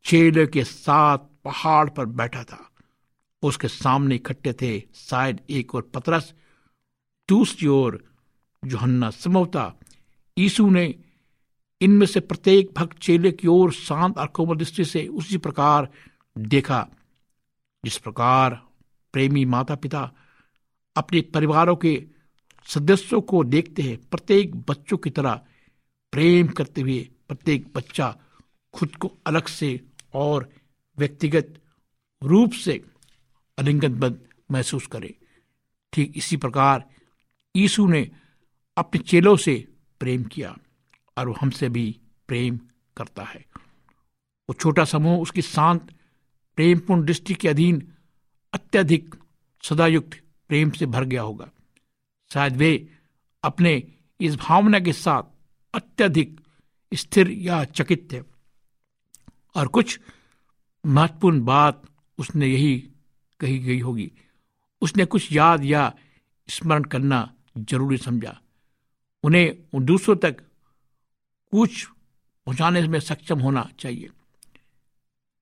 चेले 0.06 0.46
के 0.48 0.64
साथ 0.64 1.18
पहाड़ 1.44 1.90
पर 1.90 2.06
बैठा 2.06 2.44
था। 2.44 2.75
उसके 3.44 3.68
सामने 3.68 4.16
इकट्ठे 4.16 4.54
थे 4.54 4.80
शायद 4.96 5.42
एक 5.50 5.76
और 5.76 5.82
पतरस। 5.94 6.34
दूसरी 7.30 7.68
ओर 7.68 8.04
जोहन्ना 8.64 9.10
समवता 9.10 9.74
यीशु 10.38 10.70
ने 10.70 10.94
इनमें 11.82 12.06
से 12.06 12.20
प्रत्येक 12.20 12.74
भक्त 12.78 12.98
चेले 12.98 13.32
की 13.32 13.48
ओर 13.48 13.72
शांत 13.72 14.18
और 14.18 14.28
कोमल 14.28 14.56
दृष्टि 14.56 14.86
से 14.86 15.08
उसी 15.08 15.38
प्रकार 15.38 15.90
देखा, 16.38 16.88
जिस 17.84 17.98
प्रकार 17.98 18.60
प्रेमी 19.14 19.46
माता 19.46 19.76
पिता 19.76 20.12
अपने 20.96 21.22
परिवारों 21.22 21.76
के 21.76 22.04
सदस्यों 22.68 23.22
को 23.22 23.44
देखते 23.44 23.82
हैं। 23.82 23.98
प्रत्येक 24.10 24.56
बच्चों 24.70 24.98
की 24.98 25.10
तरह 25.10 25.42
प्रेम 26.14 26.48
करते 26.48 26.82
हुए 26.82 27.00
प्रत्येक 27.28 27.72
बच्चा 27.76 28.16
खुद 28.74 28.96
को 28.96 29.12
अलग 29.28 29.48
से 29.48 29.80
और 30.14 30.50
व्यक्तिगत 30.98 31.62
रूप 32.24 32.52
से 32.52 32.84
अलिंगनबद्ध 33.58 34.20
महसूस 34.52 34.88
करे। 34.88 35.16
ठीक 35.94 36.14
इसी 36.16 36.38
प्रकार 36.38 36.90
यीशु 37.56 37.88
ने 37.88 38.12
अपने 38.78 39.04
चेलों 39.04 39.36
से 39.36 39.68
प्रेम 40.00 40.24
किया 40.24 40.58
और 41.18 41.28
वो 41.28 41.36
हमसे 41.42 41.70
भी 41.70 42.00
प्रेम 42.28 42.60
करता 42.98 43.24
है। 43.24 43.46
वो 44.50 44.54
छोटा 44.54 44.86
समूह 44.86 45.22
उसकी 45.22 45.42
शांत, 45.42 45.96
प्रेमपूर्ण 46.56 47.06
दृष्टि 47.06 47.34
के 47.34 47.48
अधीन 47.48 47.94
अत्यधिक 48.54 49.16
सदायुक्त 49.64 50.22
प्रेम 50.48 50.70
से 50.70 50.86
भर 50.86 51.04
गया 51.04 51.22
होगा। 51.22 51.50
शायद 52.34 52.56
वे 52.56 52.98
अपने 53.44 53.94
इस 54.22 54.36
भावना 54.36 54.80
के 54.80 54.94
साथ 54.94 55.24
अत्यधिक 55.74 56.42
स्थिर 56.94 57.32
या 57.32 57.64
चकित 57.64 58.12
थे। 58.12 58.22
और 59.56 59.68
कुछ 59.68 60.00
महत्वपूर्ण 60.86 61.42
बात 61.42 61.84
उसने 62.18 62.48
यही 62.48 62.90
कही 63.40 63.58
गई 63.60 63.80
होगी। 63.80 64.12
उसने 64.82 65.06
कुछ 65.06 65.32
याद 65.32 65.64
या 65.66 65.94
स्मरण 66.50 66.84
करना 66.84 67.30
ज़रूरी 67.60 67.98
समझा। 67.98 68.38
उन्हें 69.24 69.58
उन 69.74 69.86
दूसरों 69.86 70.16
तक 70.16 70.42
कुछ 71.54 71.86
पहुँचाने 72.48 72.88
में 72.88 73.00
सक्षम 73.00 73.40
होना 73.40 73.70
चाहिए, 73.80 74.10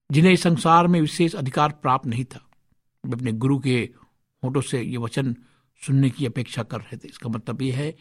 जिन्हें 0.10 0.36
संसार 0.36 0.88
में 0.88 1.00
विशेष 1.02 1.36
अधिकार 1.36 1.72
प्राप्त 1.74 2.06
नहीं 2.08 2.26
था। 2.26 2.46
वे 3.04 3.14
अपने 3.14 3.32
गुरु 3.34 3.60
के 3.60 3.78
होठों 4.44 4.62
से 4.62 4.82
ये 4.82 4.98
वचन 4.98 5.36
सुनने 5.82 6.10
की 6.10 6.26
अपेक्षा 6.26 6.64
कर 6.64 6.80
रहे 6.80 6.98
थे। 6.98 7.08
इसका 7.08 7.30
मतलब 7.30 7.62
ये 7.62 7.72
है, 7.72 7.96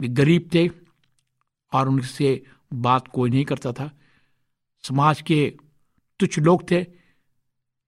वे 0.00 0.08
गरीब 0.10 0.48
थे 0.54 0.68
और 1.72 1.88
उनसे 1.88 2.42
बात 2.72 3.08
कोई 3.08 3.30
नहीं 3.30 3.44
करता 3.44 3.72
था। 3.72 3.90
समाज 4.84 5.20
के 5.22 5.56
तुच्छ 6.20 6.38
लोग 6.38 6.70
थे 6.70 6.84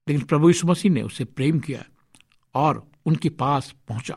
लेकिन 0.09 0.27
प्रभु 0.27 0.49
यीशु 0.49 0.67
मसीह 0.67 0.93
ने 0.93 1.03
उसे 1.03 1.25
प्रेम 1.25 1.61
किया 1.61 1.85
और 2.55 2.91
उनके 3.07 3.29
पास 3.29 3.75
पहुँचा। 3.89 4.15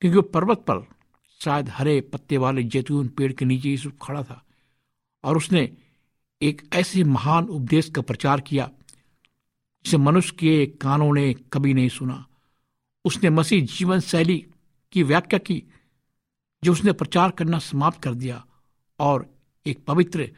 क्योंकि 0.00 0.16
वो 0.16 0.22
पर्वत 0.22 0.58
पर 0.58 0.86
शायद 1.40 1.68
हरे 1.68 2.00
पत्ते 2.00 2.36
वाले 2.36 2.62
जैतून 2.62 3.08
पेड़ 3.08 3.32
के 3.32 3.44
नीचे 3.44 3.68
यीशु 3.68 3.90
खड़ा 3.90 4.22
था 4.22 4.44
और 5.24 5.36
उसने 5.36 5.76
एक 6.42 6.68
ऐसे 6.72 7.04
महान 7.04 7.44
उपदेश 7.44 7.90
का 7.90 8.02
प्रचार 8.02 8.40
किया 8.40 8.70
जिसे 9.84 9.96
मनुष्य 9.96 10.36
के 10.36 10.66
कानों 10.66 11.14
ने 11.14 11.34
कभी 11.34 11.74
नहीं 11.74 11.88
सुना। 11.88 12.26
उसने 13.04 13.30
मसीह 13.30 13.66
जीवन 13.66 14.00
शैली 14.00 14.46
की 14.92 15.02
व्याख्या 15.02 15.38
की, 15.38 15.64
जो 16.64 16.72
उसने 16.72 16.92
प्रचार 16.92 17.30
करना 17.30 17.58
समाप्त 17.58 18.02
कर 18.02 18.14
दिया 18.14 18.46
और 18.98 19.34
एक 19.66 19.84
पवित्र, 19.84 20.30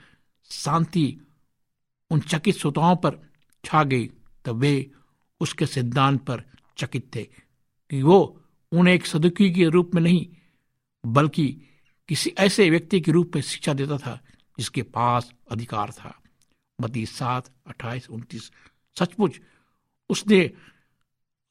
शांति, 0.44 1.20
उन 2.10 2.20
चकित 2.20 2.56
श्रोताओं 2.56 2.96
पर 2.96 3.25
छा 3.66 3.84
गई, 3.84 4.10
तब 4.44 4.56
वे 4.56 4.90
उसके 5.40 5.66
सिद्धांत 5.66 6.20
पर 6.20 6.44
चकित 6.78 7.14
थे 7.14 7.22
कि 7.90 8.02
वो 8.02 8.42
उन्हें 8.72 8.94
एक 8.94 9.06
सदुकी 9.06 9.52
के 9.52 9.64
रूप 9.64 9.90
में 9.94 10.02
नहीं, 10.02 10.26
बल्कि 11.06 11.56
किसी 12.08 12.30
ऐसे 12.30 12.70
व्यक्ति 12.70 13.00
के 13.00 13.12
रूप 13.12 13.32
में 13.34 13.42
शिक्षा 13.42 13.74
देता 13.74 13.98
था, 13.98 14.24
जिसके 14.58 14.82
पास 14.82 15.32
अधिकार 15.50 15.90
था। 15.90 16.22
मती 16.80 17.06
सात, 17.06 17.50
अट्ठाईस, 17.66 18.10
उनतीस, 18.10 18.50
सचमुच 18.98 19.40
उसने 20.10 20.50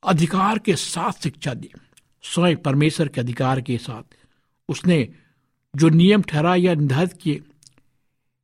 अधिकार 0.03 0.59
के 0.59 0.75
साथ 0.75 1.11
शिक्षा 1.11 1.53
दी। 1.53 1.69
स्वयं 2.23 2.57
परमेश्वर 2.57 3.07
के 3.07 3.21
अधिकार 3.21 3.61
के 3.61 3.77
साथ 3.77 4.03
उसने 4.69 5.15
जो 5.75 5.89
नियम 5.89 6.21
ठहरा 6.21 6.55
या 6.55 6.73
निर्धारित 6.73 7.13
किए, 7.13 7.41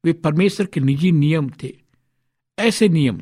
वे 0.06 0.14
परमेश्वर 0.14 0.66
के 0.66 0.80
निजी 0.80 1.12
नियम 1.12 1.50
थे। 1.64 1.78
ऐसे 2.60 2.90
नियम 2.90 3.22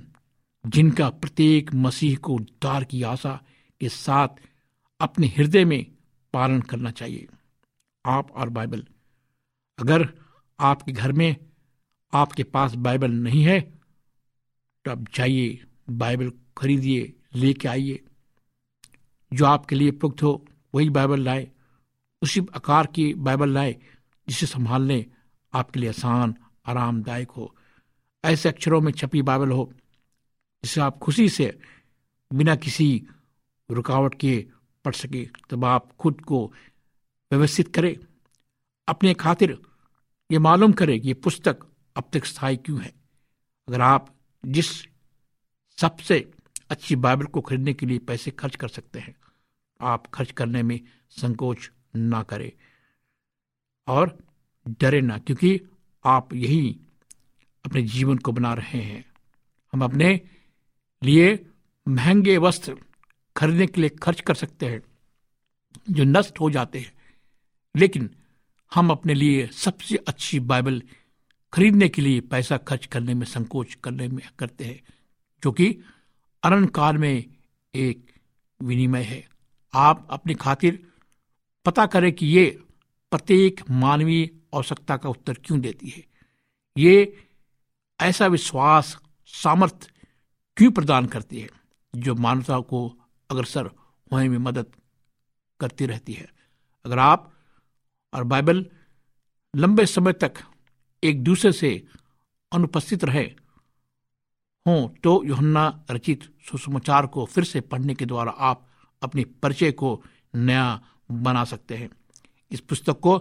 जिनका 0.67 1.09
प्रत्येक 1.09 1.73
मसीह 1.73 2.17
को 2.17 2.33
उद्धार 2.33 2.83
की 2.83 3.03
आशा 3.03 3.43
के 3.81 3.89
साथ 3.89 4.27
अपने 4.99 5.27
हृदय 5.27 5.65
में 5.65 5.85
पालन 6.33 6.61
करना 6.61 6.91
चाहिए। 6.91 7.27
आप 8.05 8.31
और 8.31 8.49
बाइबल। 8.49 8.85
अगर 9.79 10.13
आपके 10.59 10.91
घर 10.91 11.11
में 11.11 11.35
आपके 12.13 12.43
पास 12.43 12.75
बाइबल 12.75 13.11
नहीं 13.11 13.43
है 13.43 13.59
तो 14.85 14.91
आप 14.91 15.05
जाइए, 15.15 15.63
बाइबल 15.89 16.31
खरीदिए, 16.57 17.13
लेके 17.35 17.67
आइए। 17.67 17.99
जो 19.33 19.45
आपके 19.45 19.75
लिए 19.75 19.89
उपयुक्त 19.89 20.23
हो, 20.23 20.45
वही 20.75 20.89
बाइबल 20.89 21.19
लाए। 21.19 21.47
उसी 22.21 22.41
आकार 22.55 22.85
की 22.85 23.13
बाइबल 23.13 23.49
लाए, 23.49 23.75
जिसे 24.27 24.45
संभालने 24.45 25.05
आपके 25.53 25.79
लिए 25.79 25.89
आसान, 25.89 26.35
आरामदायक 26.65 27.31
हो। 27.31 27.55
ऐसे 28.25 28.49
अक्षरों 28.49 28.81
में 28.81 28.91
छपी 28.91 29.21
बाइबल 29.21 29.51
हो 29.51 29.73
जिसे 30.63 30.81
आप 30.81 30.97
खुशी 30.97 31.29
से 31.29 31.59
बिना 32.33 32.55
किसी 32.55 33.07
रुकावट 33.71 34.15
के 34.15 34.47
पढ़ 34.85 34.93
सके, 34.93 35.29
तब 35.49 35.65
आप 35.65 35.91
खुद 35.91 36.21
को 36.21 36.53
व्यवस्थित 37.31 37.75
करें। 37.75 37.97
अपने 38.87 39.13
खातिर 39.13 39.61
ये 40.31 40.39
मालूम 40.39 40.71
करें 40.71 41.01
कि 41.01 41.07
ये 41.07 41.13
पुस्तक 41.13 41.59
अब 41.95 42.09
तक 42.13 42.25
स्थायी 42.25 42.57
क्यों 42.57 42.81
है। 42.81 42.93
अगर 43.67 43.81
आप 43.81 44.15
जिस 44.45 44.85
सबसे 45.77 46.31
अच्छी 46.69 46.95
बाइबल 46.95 47.25
को 47.25 47.41
खरीदने 47.41 47.73
के 47.73 47.85
लिए 47.85 47.97
पैसे 47.97 48.31
खर्च 48.31 48.55
कर 48.55 48.67
सकते 48.67 48.99
हैं, 48.99 49.15
आप 49.81 50.07
खर्च 50.07 50.31
करने 50.31 50.63
में 50.63 50.81
संकोच 51.09 51.71
ना 51.95 52.23
करें। 52.23 52.51
और 53.87 54.17
डरे 54.67 55.01
ना, 55.01 55.17
क्योंकि 55.17 55.61
आप 56.05 56.33
यही 56.33 56.79
अपने 57.65 57.81
जीवन 57.81 58.17
को 58.17 58.31
बना 58.31 58.53
रहे 58.53 58.81
हैं। 58.81 59.05
हम 59.73 59.83
अपने 59.83 60.21
लिए 61.03 61.45
महँगे 61.87 62.37
वस्त्र 62.37 62.77
खरीदने 63.37 63.67
के 63.67 63.81
लिए 63.81 63.89
खर्च 63.89 64.21
कर 64.21 64.35
सकते 64.35 64.65
हैं, 64.65 64.81
जो 65.89 66.03
नष्ट 66.03 66.39
हो 66.39 66.49
जाते 66.49 66.79
हैं। 66.79 66.93
लेकिन 67.75 68.15
हम 68.73 68.91
अपने 68.91 69.13
लिए 69.13 69.47
सबसे 69.47 69.95
अच्छी 69.95 70.39
बाइबल 70.39 70.83
खरीदने 71.53 71.89
के 71.89 72.01
लिए 72.01 72.21
पैसा 72.21 72.57
खर्च 72.57 72.85
करने 72.85 73.13
में 73.13 73.25
संकोच 73.25 73.73
करने 73.73 74.07
में 74.07 74.29
करते 74.39 74.63
हैं, 74.63 74.81
जो 75.43 75.51
कि 75.51 75.79
अनंत 76.43 76.75
काल 76.75 76.97
में 76.97 77.25
एक 77.75 78.11
विनिमय 78.61 79.03
है। 79.03 79.29
आप 79.73 80.07
अपनी 80.09 80.33
खातिर 80.33 80.87
पता 81.65 81.85
करें 81.85 82.13
कि 82.13 82.27
ये 82.27 82.63
प्रत्येक 83.11 83.61
मानवीय 83.69 84.29
आवश्यकता 84.55 84.97
का 84.97 85.09
उत्तर 85.09 85.33
क्यों 85.33 85.61
देती 85.61 85.89
है। 85.89 86.03
ये 86.77 87.27
ऐसा 88.01 88.27
विश्वास 88.27 88.97
सामर्थ्य 89.25 89.98
क्यों 90.59 90.71
प्रदान 90.71 91.05
करती 91.05 91.39
है? 91.39 91.49
जो 91.93 92.13
मानवता 92.15 92.59
को 92.59 92.79
अग्रसर 93.29 93.65
होने 94.11 94.27
में 94.29 94.37
मदद 94.37 94.65
करती 95.59 95.85
रहती 95.85 96.13
है। 96.13 96.27
अगर 96.85 96.99
आप 96.99 97.31
और 98.13 98.23
बाइबल 98.23 98.65
लंबे 99.53 99.85
समय 99.85 100.13
तक 100.13 100.33
एक 101.03 101.23
दूसरे 101.23 101.51
से 101.51 101.71
अनुपस्थित 102.51 103.03
रहे 103.03 103.23
हों 104.65 104.87
तो 105.03 105.23
योहन्ना 105.25 105.85
रचित 105.91 106.23
सुसमाचार 106.51 107.07
को 107.07 107.25
फिर 107.25 107.43
से 107.43 107.61
पढ़ने 107.61 107.95
के 107.95 108.05
द्वारा 108.05 108.31
आप 108.31 108.67
अपने 109.01 109.23
परिचय 109.43 109.71
को 109.71 110.03
नया 110.35 110.81
बना 111.11 111.43
सकते 111.45 111.77
हैं। 111.77 111.89
इस 112.51 112.59
पुस्तक 112.59 112.99
को 112.99 113.17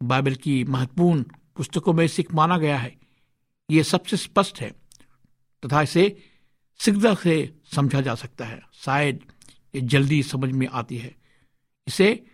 बाइबल 0.00 0.34
की 0.34 0.62
महत्वपूर्ण 0.64 1.24
पुस्तकों 1.56 1.92
में 1.92 2.06
सिख 2.08 2.34
माना 2.34 2.58
गया 2.58 2.78
है। 2.78 2.96
ये 3.70 3.82
सबसे 3.84 4.16
स्पष्ट 4.16 4.60
है, 4.60 4.70
तथा 5.62 5.82
इसे 5.82 6.30
शीघ्र 6.78 7.14
से 7.14 7.54
समझा 7.74 8.00
जा 8.00 8.14
सकता 8.14 8.44
है। 8.44 8.60
शायद 8.72 9.20
ये 9.74 9.80
जल्दी 9.80 10.22
समझ 10.22 10.50
में 10.52 10.66
आती 10.66 10.98
है। 10.98 11.14
इसे 11.88 12.26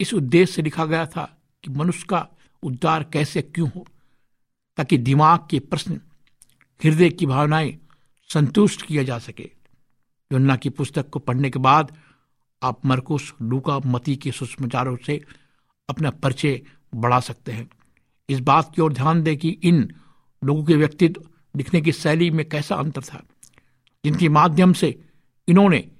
इस 0.00 0.14
उद्देश्य 0.14 0.52
से 0.52 0.62
लिखा 0.62 0.86
गया 0.86 1.06
था 1.06 1.42
कि 1.64 1.70
मनुष्य 1.70 2.06
का 2.08 2.28
उद्धार 2.62 3.04
कैसे 3.04 3.42
क्यों 3.42 3.70
हो, 3.76 3.86
ताकि 4.76 4.98
दिमाग 4.98 5.40
के 5.50 5.58
प्रश्न, 5.60 6.00
हृदय 6.84 7.10
की 7.10 7.26
भावनाएँ 7.26 7.78
संतुष्ट 8.28 8.82
किया 8.82 9.02
जा 9.02 9.18
सके। 9.18 9.50
योन्ना 10.32 10.56
की 10.56 10.70
पुस्तक 10.70 11.08
को 11.08 11.18
पढ़ने 11.18 11.50
के 11.50 11.58
बाद 11.58 11.96
आप 12.62 12.86
मरकुस 12.86 13.34
लूका 13.42 13.78
मती 13.78 14.16
के 14.16 14.32
सुषमाचारों 14.32 14.96
से 15.06 15.24
अपना 15.88 16.10
परिचय 16.10 16.62
बढ़ा 16.94 17.20
सकते 17.20 17.52
हैं। 17.52 17.70
इस 18.28 18.40
बात 18.40 18.74
की 18.74 18.82
ओर 18.82 18.92
ध्यान 18.92 19.22
दें 19.22 19.36
कि 19.36 19.48
इन 19.48 19.94
लोगों 20.44 20.64
के 20.64 20.74
व्यक्तित्व 20.74 21.24
लिखने 21.56 21.80
की 21.80 21.92
शैली 21.92 22.30
में 22.30 22.48
कैसा 22.48 22.76
अंतर 22.76 23.02
था। 23.02 23.22
जिनके 24.08 24.28
माध्यम 24.28 24.72
से 24.72 25.04
इन्होंने 25.48 25.90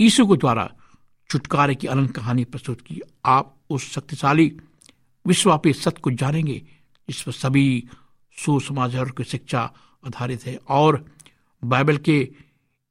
यीशु 0.00 0.26
के 0.26 0.36
द्वारा 0.36 0.72
छुटकारे 1.30 1.74
की 1.74 1.86
अनंत 1.86 2.16
कहानी 2.16 2.44
प्रस्तुत 2.44 2.80
की। 2.80 3.00
आप 3.24 3.56
उस 3.70 3.92
शक्तिशाली 3.92 4.56
विश्वव्यापी 5.26 5.72
सत्य 5.72 6.00
को 6.00 6.10
जानेंगे, 6.10 6.58
जिस 7.08 7.22
पर 7.22 7.32
सभी 7.32 7.88
सुसमाचार 8.38 9.04
की 9.04 9.24
शिक्षा 9.24 9.72
आधारित 10.06 10.46
है। 10.46 10.56
और 10.56 11.06
बाइबल 11.64 11.96
के 11.96 12.32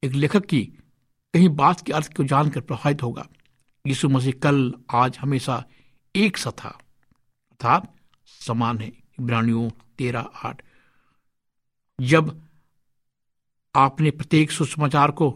एक 0.04 0.12
लेखक 0.12 0.46
की 0.46 0.66
कहीं 1.34 1.50
बात 1.50 1.86
के 1.86 1.92
अर्थ 1.94 2.14
को 2.14 2.24
जानकर 2.24 2.62
प्रभावित 2.62 3.04
होगा। 3.04 3.28
यीशु 3.88 4.10
मसीह 4.10 4.34
कल, 4.44 4.74
आज 4.94 5.18
हमेशा 5.18 5.66
एक 6.16 6.38
सा 6.38 6.52
था। 6.52 6.70
अर्थात 6.70 7.96
समान 8.26 8.78
है। 8.78 8.88
इब्रानियों 8.88 9.70
तेरह 9.70 10.20
आठ। 10.22 10.62
जब 12.02 12.51
आपने 13.76 14.12
प्रत्येक 14.12 14.52
सुसमाचार 14.52 15.12
को 15.12 15.28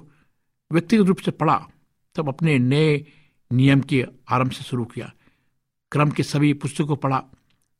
व्यक्तिगत 0.72 1.06
रूप 1.08 1.18
से 1.18 1.32
पढ़ा, 1.32 1.68
तब 2.16 2.28
अपने 2.28 2.58
नए 2.60 3.06
नियम 3.52 3.82
के 3.82 4.06
आरंभ 4.30 4.52
से 4.52 4.64
शुरू 4.64 4.86
किया। 4.86 5.12
क्रम 5.92 6.10
के 6.10 6.24
सभी 6.24 6.54
पुस्तकों 6.54 6.88
को 6.88 6.96
पढ़ा। 6.96 7.22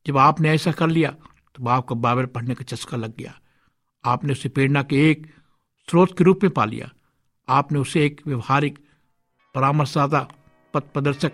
जब 0.06 0.18
आपने 0.18 0.50
ऐसा 0.50 0.72
कर 0.72 0.88
लिया 0.88 1.10
तो 1.54 1.68
आपको 1.68 1.94
बाइबल 1.94 2.26
पढ़ने 2.26 2.54
का 2.54 2.64
चस्का 2.64 2.96
लग 2.96 3.16
गया। 3.16 3.34
आपने 4.04 4.32
उसे 4.32 4.48
प्रेरणा 4.48 4.82
के 4.82 5.10
एक 5.10 5.26
स्रोत 5.88 6.16
के 6.18 6.24
रूप 6.24 6.40
में 6.42 6.52
पा 6.52 6.64
लिया। 6.64 6.90
आपने 7.48 7.78
उसे 7.78 8.04
एक 8.06 8.20
व्यवहारिक 8.26 8.78
परामर्शदाता 9.54 10.20
पथ 10.74 10.92
प्रदर्शक 10.92 11.32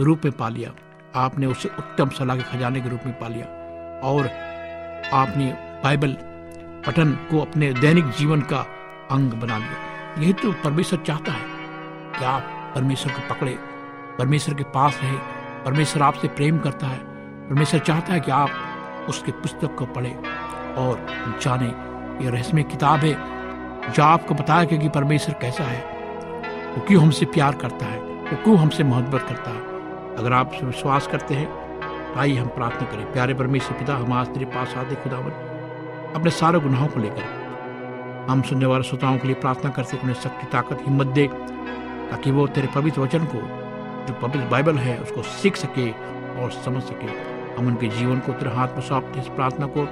रूप 0.00 0.20
में 0.24 0.32
पा 0.32 0.48
लिया। 0.48 0.74
आपने 1.14 1.46
उसे 1.46 1.68
उत्तम 1.68 2.08
सलाह 2.08 2.36
के 2.36 2.42
खजाने 2.42 2.80
के 2.80 2.88
रूप 2.88 3.00
में 3.06 3.18
पा 3.18 3.28
लिया। 3.28 3.46
और 4.04 4.28
आपने 5.12 5.52
बाइबल 5.84 6.16
पठन 6.88 7.12
को 7.12 7.40
अपने 7.40 7.72
दैनिक 7.72 8.10
जीवन 8.10 8.40
का 8.40 8.66
अंग 9.10 9.30
बना 9.30 9.58
लिया। 9.58 10.14
यही 10.18 10.32
तो 10.32 10.52
परमेश्वर 10.52 10.98
चाहता 10.98 11.32
है। 11.32 11.42
कि 12.18 12.24
आप 12.24 12.72
परमेश्वर 12.74 13.12
को 13.12 13.34
पकड़े? 13.34 13.58
परमेश्वर 14.18 14.54
के 14.54 14.64
पास 14.64 15.00
रहे। 15.02 15.12
परमेश्वर 15.64 16.02
आपसे 16.02 16.28
प्रेम 16.28 16.58
करता 16.58 16.86
है। 16.86 16.98
परमेश्वर 17.48 17.80
चाहता 17.80 18.12
है 18.12 18.20
कि 18.20 18.30
आप 18.30 18.50
उसके 19.08 19.32
पुस्तक 19.32 19.74
को 19.74 19.86
पढ़े 19.86 20.10
और 20.76 21.06
जाने। 21.42 21.66
ये 22.24 22.30
रहस्यमय 22.30 22.62
किताब 22.62 23.00
है, 23.00 23.14
जो 23.92 24.02
आपको 24.02 24.34
बताया 24.34 24.64
कि 24.64 24.88
परमेश्वर 24.88 25.34
कैसा 25.34 25.64
है। 25.64 25.84
वो 26.74 26.80
क्यों 26.80 27.02
हमसे 27.02 27.26
प्यार 27.26 27.54
करता 27.54 27.86
है? 27.86 27.98
वो 28.00 28.36
क्यों 28.44 28.58
हमसे 28.58 28.84
मोहब्बत 28.84 29.22
करता 29.28 29.50
है? 29.50 29.60
अगर 30.16 30.32
आप 30.32 30.52
विश्वास 30.64 31.06
करते 31.06 31.34
हैं, 31.34 31.80
आइए 32.16 32.36
हम 32.36 32.48
प्रार्थना 32.48 32.90
करें। 32.90 33.12
प्यारे 33.12 33.34
परमेश्वर 33.34 33.78
पिता, 33.78 33.94
हम 33.94 34.12
आज 34.12 34.26
तेरे 34.26 34.46
पास 34.46 34.74
आते 34.76 34.94
खुदावन। 34.94 35.47
अपने 36.14 36.30
सारे 36.30 36.60
गुनाहों 36.60 36.88
को 36.88 37.00
लेकर। 37.00 38.26
हम 38.30 38.42
सुनने 38.42 38.66
वाले 38.66 38.84
श्रोताओं 38.84 39.18
के 39.18 39.26
लिए 39.26 39.36
प्रार्थना 39.36 39.70
करते 39.70 39.96
उन्हें 39.96 40.14
शक्ति 40.14 40.46
ताकत, 40.46 40.78
हिम्मत 40.82 41.06
दे, 41.06 41.30
ताकि 42.10 42.30
वो 42.30 42.46
तेरे 42.46 42.68
पवित्र 42.74 43.00
वचन 43.00 43.24
को, 43.24 43.38
जो 44.06 44.14
पवित्र 44.14 44.48
बाइबल 44.48 44.76
है, 44.76 44.98
उसको 44.98 45.22
सीख 45.22 45.56
सके 45.56 45.90
और 46.42 46.50
समझ 46.50 46.82
सके। 46.82 47.38
हम 47.54 47.66
उनके 47.66 47.88
जीवन 47.88 48.18
को 48.18 48.32
तेरे 48.32 48.56
हाथ 48.56 48.68
में 48.68 48.80
सौंपते 48.80 49.20
इस 49.20 49.26
प्रार्थना 49.26 49.66
को 49.66 49.86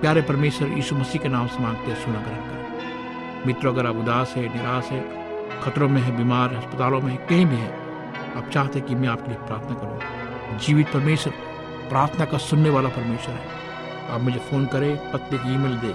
प्यारे 0.00 0.22
परमेश्वर 0.22 0.68
यीशु 0.68 0.96
मसीह 0.96 1.22
के 1.22 1.28
नाम 1.28 1.46
से 1.46 1.62
मांगते 1.62 1.90
हैं 1.90 2.04
सुना 2.04 2.20
ग्रहण 2.20 2.36
करें। 2.36 3.46
मित्रों, 3.46 3.72
अगर 3.72 3.86
आप 3.86 3.96
उदास 3.96 4.34
है, 4.36 4.56
निराश 4.56 4.84
है, 4.84 5.28
खतरों 5.62 5.88
में 5.88 6.02
है, 6.02 6.16
बीमार 6.16 6.50
है, 6.50 6.56
अस्पतालों 6.56 7.00
में 7.00 7.12
है, 7.12 7.16
कहीं 7.16 7.46
भी 7.46 7.56
है, 7.56 7.72
आप 8.36 8.48
चाहते 8.48 8.80
कि 8.80 8.94
मैं 8.94 9.08
आपके 9.08 9.28
लिए 9.28 9.38
प्रार्थना 9.38 9.74
करूँ। 9.74 10.58
जीवित 10.58 10.88
परमेश्वर, 10.88 11.32
प्रार्थना 11.88 12.24
का 12.24 12.38
सुनने 12.38 12.70
वाला 12.70 12.88
परमेश्वर 12.88 13.34
है। 13.34 13.57
आप 14.08 14.20
मुझे 14.20 14.38
फ़ोन 14.50 14.66
करें, 14.66 15.12
पत्ते 15.12 15.38
की 15.38 15.54
ईमेल 15.54 15.76
दे। 15.78 15.94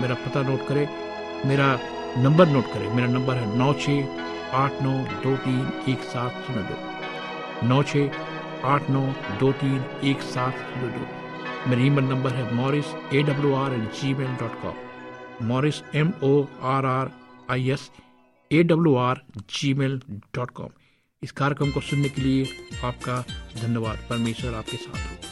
मेरा 0.00 0.14
पता 0.24 0.42
नोट 0.42 0.66
करें, 0.68 0.86
मेरा 1.46 1.68
नंबर 2.18 2.48
नोट 2.48 2.72
करें। 2.72 2.88
मेरा 2.90 3.08
नंबर 3.08 3.36
है 3.36 3.56
नौ 3.58 3.72
छः 3.74 4.22
आठ 4.54 4.82
नौ 4.82 4.92
दो 5.22 5.36
तीन 5.38 5.66
एक 5.88 6.02
सात 6.04 6.44
शून्य 6.46 6.62
दो। 6.62 7.66
नौ 7.68 7.82
छः 7.82 8.22
आठ 8.66 8.90
नौ 8.90 9.02
दो 9.40 9.52
तीन 9.60 9.84
एक 10.04 10.22
सात 10.24 10.54
शून्य 10.54 10.88
दो। 10.88 11.06
मेरा 11.70 11.82
ईमेल 11.82 12.04
नंबर 12.04 12.32
है 12.32 12.54
Morris 12.54 12.94
A 13.14 13.22
W 13.22 13.54
R 13.54 13.74
at 13.74 13.92
Gmail 14.14 14.34
dot 14.40 14.60
com. 14.62 15.46
Morris 15.48 15.82
M 15.94 16.12
O 16.24 16.32
R 16.72 16.86
R 16.86 17.10
I 17.50 17.70
S 17.70 17.90
A 18.50 18.62
W 18.62 18.94
R 18.96 19.20
Gmail 19.74 20.00
dot 20.34 20.50
com. 20.50 20.68
इस 21.22 21.32
कार्यक्रम 21.32 21.70
को 21.70 21.80
सुनने 21.80 22.08
के 22.08 22.22
लिए 22.22 22.48
आपका 22.84 23.20
धन्यवाद। 23.62 24.06
परमेश्वर 24.10 24.54
आपके 24.54 24.76
साथ 24.76 24.96
हो। 24.96 25.23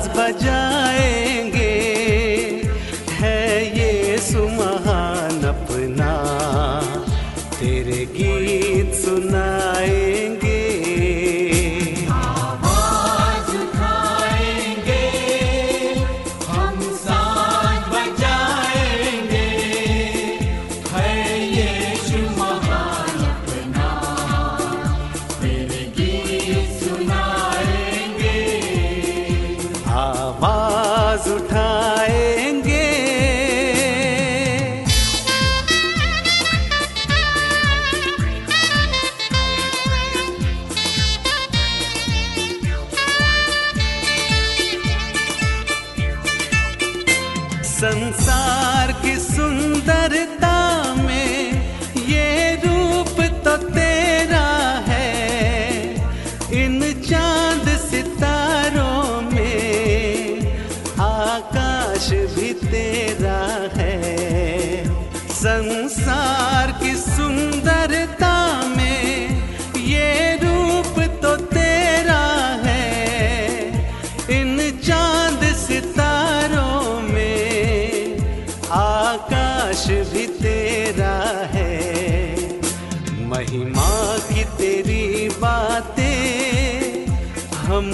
साज 0.00 0.06
बजाएंगे 0.16 0.59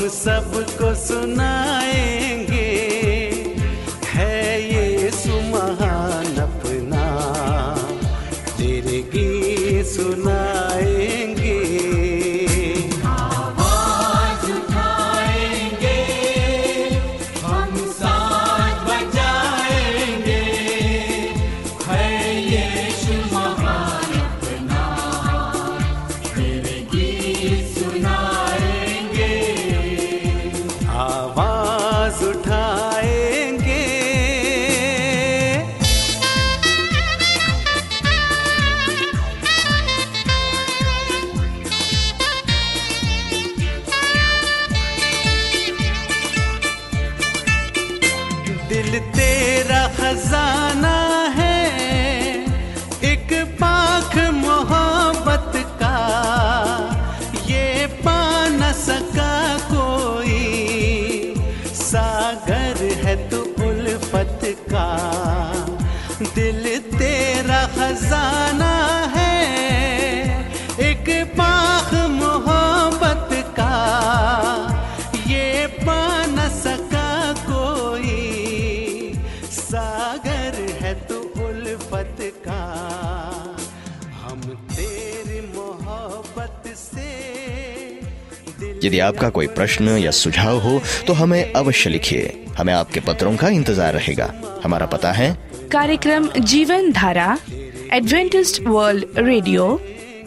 सबको 0.10 0.94
सुनाएँगे। 0.96 2.57
आपका 89.18 89.30
कोई 89.36 89.48
प्रश्न 89.50 89.98
या 89.98 90.10
सुझाव 90.12 90.58
हो 90.62 90.80
तो 91.08 91.14
हमें 91.14 91.54
अवश्य 91.54 91.90
लिखिए। 91.90 92.46
हमें 92.58 92.74
आपके 92.74 93.00
पत्रों 93.00 93.36
का 93.38 93.48
इंतज़ार 93.50 93.94
रहेगा। 93.94 94.26
हमारा 94.64 94.86
पता 94.86 95.12
है 95.12 95.32
कार्यक्रम 95.72 96.28
Jeevan 96.46 96.92
Dhara 96.92 97.38
Adventist 97.94 98.62
World 98.68 99.18
Radio 99.18 99.74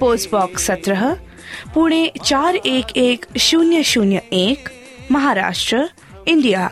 post 0.00 0.31
box 0.31 0.66
सत्रह 0.66 1.07
पुणे 1.74 2.03
चार 2.24 2.57
एक 2.57 2.96
एक 2.96 3.26
शून्य 3.38 3.83
शून्य 3.85 4.22
एक 4.33 4.68
महाराष्ट्र 5.12 5.88
इंडिया 6.29 6.66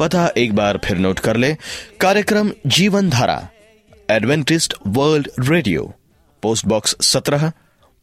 पता 0.00 0.28
एक 0.36 0.54
बार 0.56 0.80
फिर 0.84 0.98
नोट 0.98 1.18
कर 1.18 1.36
ले। 1.36 1.54
कार्यक्रम 2.00 2.52
Jeevan 2.66 3.10
Dhara 3.10 3.40
Adventist 4.10 4.74
World 4.86 5.28
Radio 5.48 5.92
post 6.42 6.66
box 6.66 6.96
सत्रह 7.06 7.50